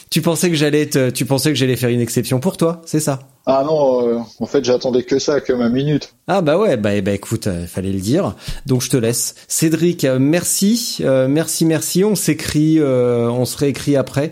[0.09, 2.99] tu pensais que j'allais te, tu pensais que j'allais faire une exception pour toi, c'est
[2.99, 3.20] ça?
[3.45, 6.13] Ah non, euh, en fait j'attendais que ça, que ma minute.
[6.27, 8.35] Ah bah ouais, bah, bah écoute, il fallait le dire.
[8.65, 9.35] Donc je te laisse.
[9.47, 12.03] Cédric, merci, merci, merci.
[12.03, 14.31] On s'écrit, on se réécrit après.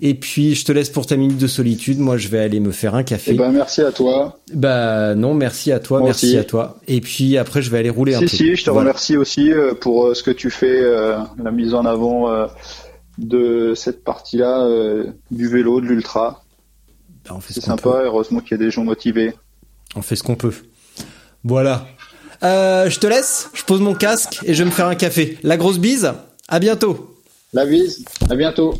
[0.00, 1.98] Et puis je te laisse pour ta minute de solitude.
[1.98, 3.32] Moi, je vais aller me faire un café.
[3.34, 4.38] Eh ben merci à toi.
[4.52, 6.78] Bah non, merci à toi, merci à toi.
[6.86, 8.26] Et puis après, je vais aller rouler un peu.
[8.26, 11.50] Si si, je te remercie aussi euh, pour euh, ce que tu fais, euh, la
[11.50, 12.26] mise en avant
[13.18, 14.68] de cette partie-là
[15.30, 16.42] du vélo, de l'ultra.
[17.28, 18.02] Bah, C'est sympa.
[18.04, 19.34] Heureusement qu'il y a des gens motivés.
[19.94, 20.54] On fait ce qu'on peut.
[21.44, 21.86] Voilà.
[22.42, 23.50] je te laisse.
[23.54, 25.38] Je pose mon casque et je vais me faire un café.
[25.42, 26.12] La grosse bise.
[26.48, 27.16] À bientôt.
[27.52, 28.04] La bise.
[28.28, 28.74] À bientôt.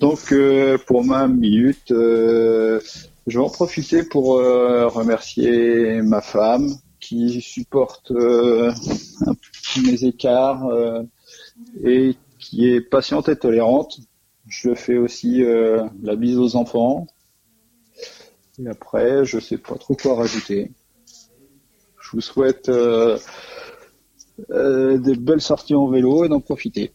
[0.00, 2.80] Donc euh, pour ma minute, euh,
[3.26, 8.12] je vais en profiter pour euh, remercier ma femme qui supporte
[9.84, 10.66] mes écarts
[11.84, 13.98] et qui est patiente et tolérante.
[14.56, 15.42] Je fais aussi
[16.02, 17.08] la bise aux enfants.
[18.58, 20.70] Et après, je sais pas trop quoi rajouter.
[22.00, 22.70] Je vous souhaite
[24.48, 26.92] des belles sorties en vélo et d'en profiter.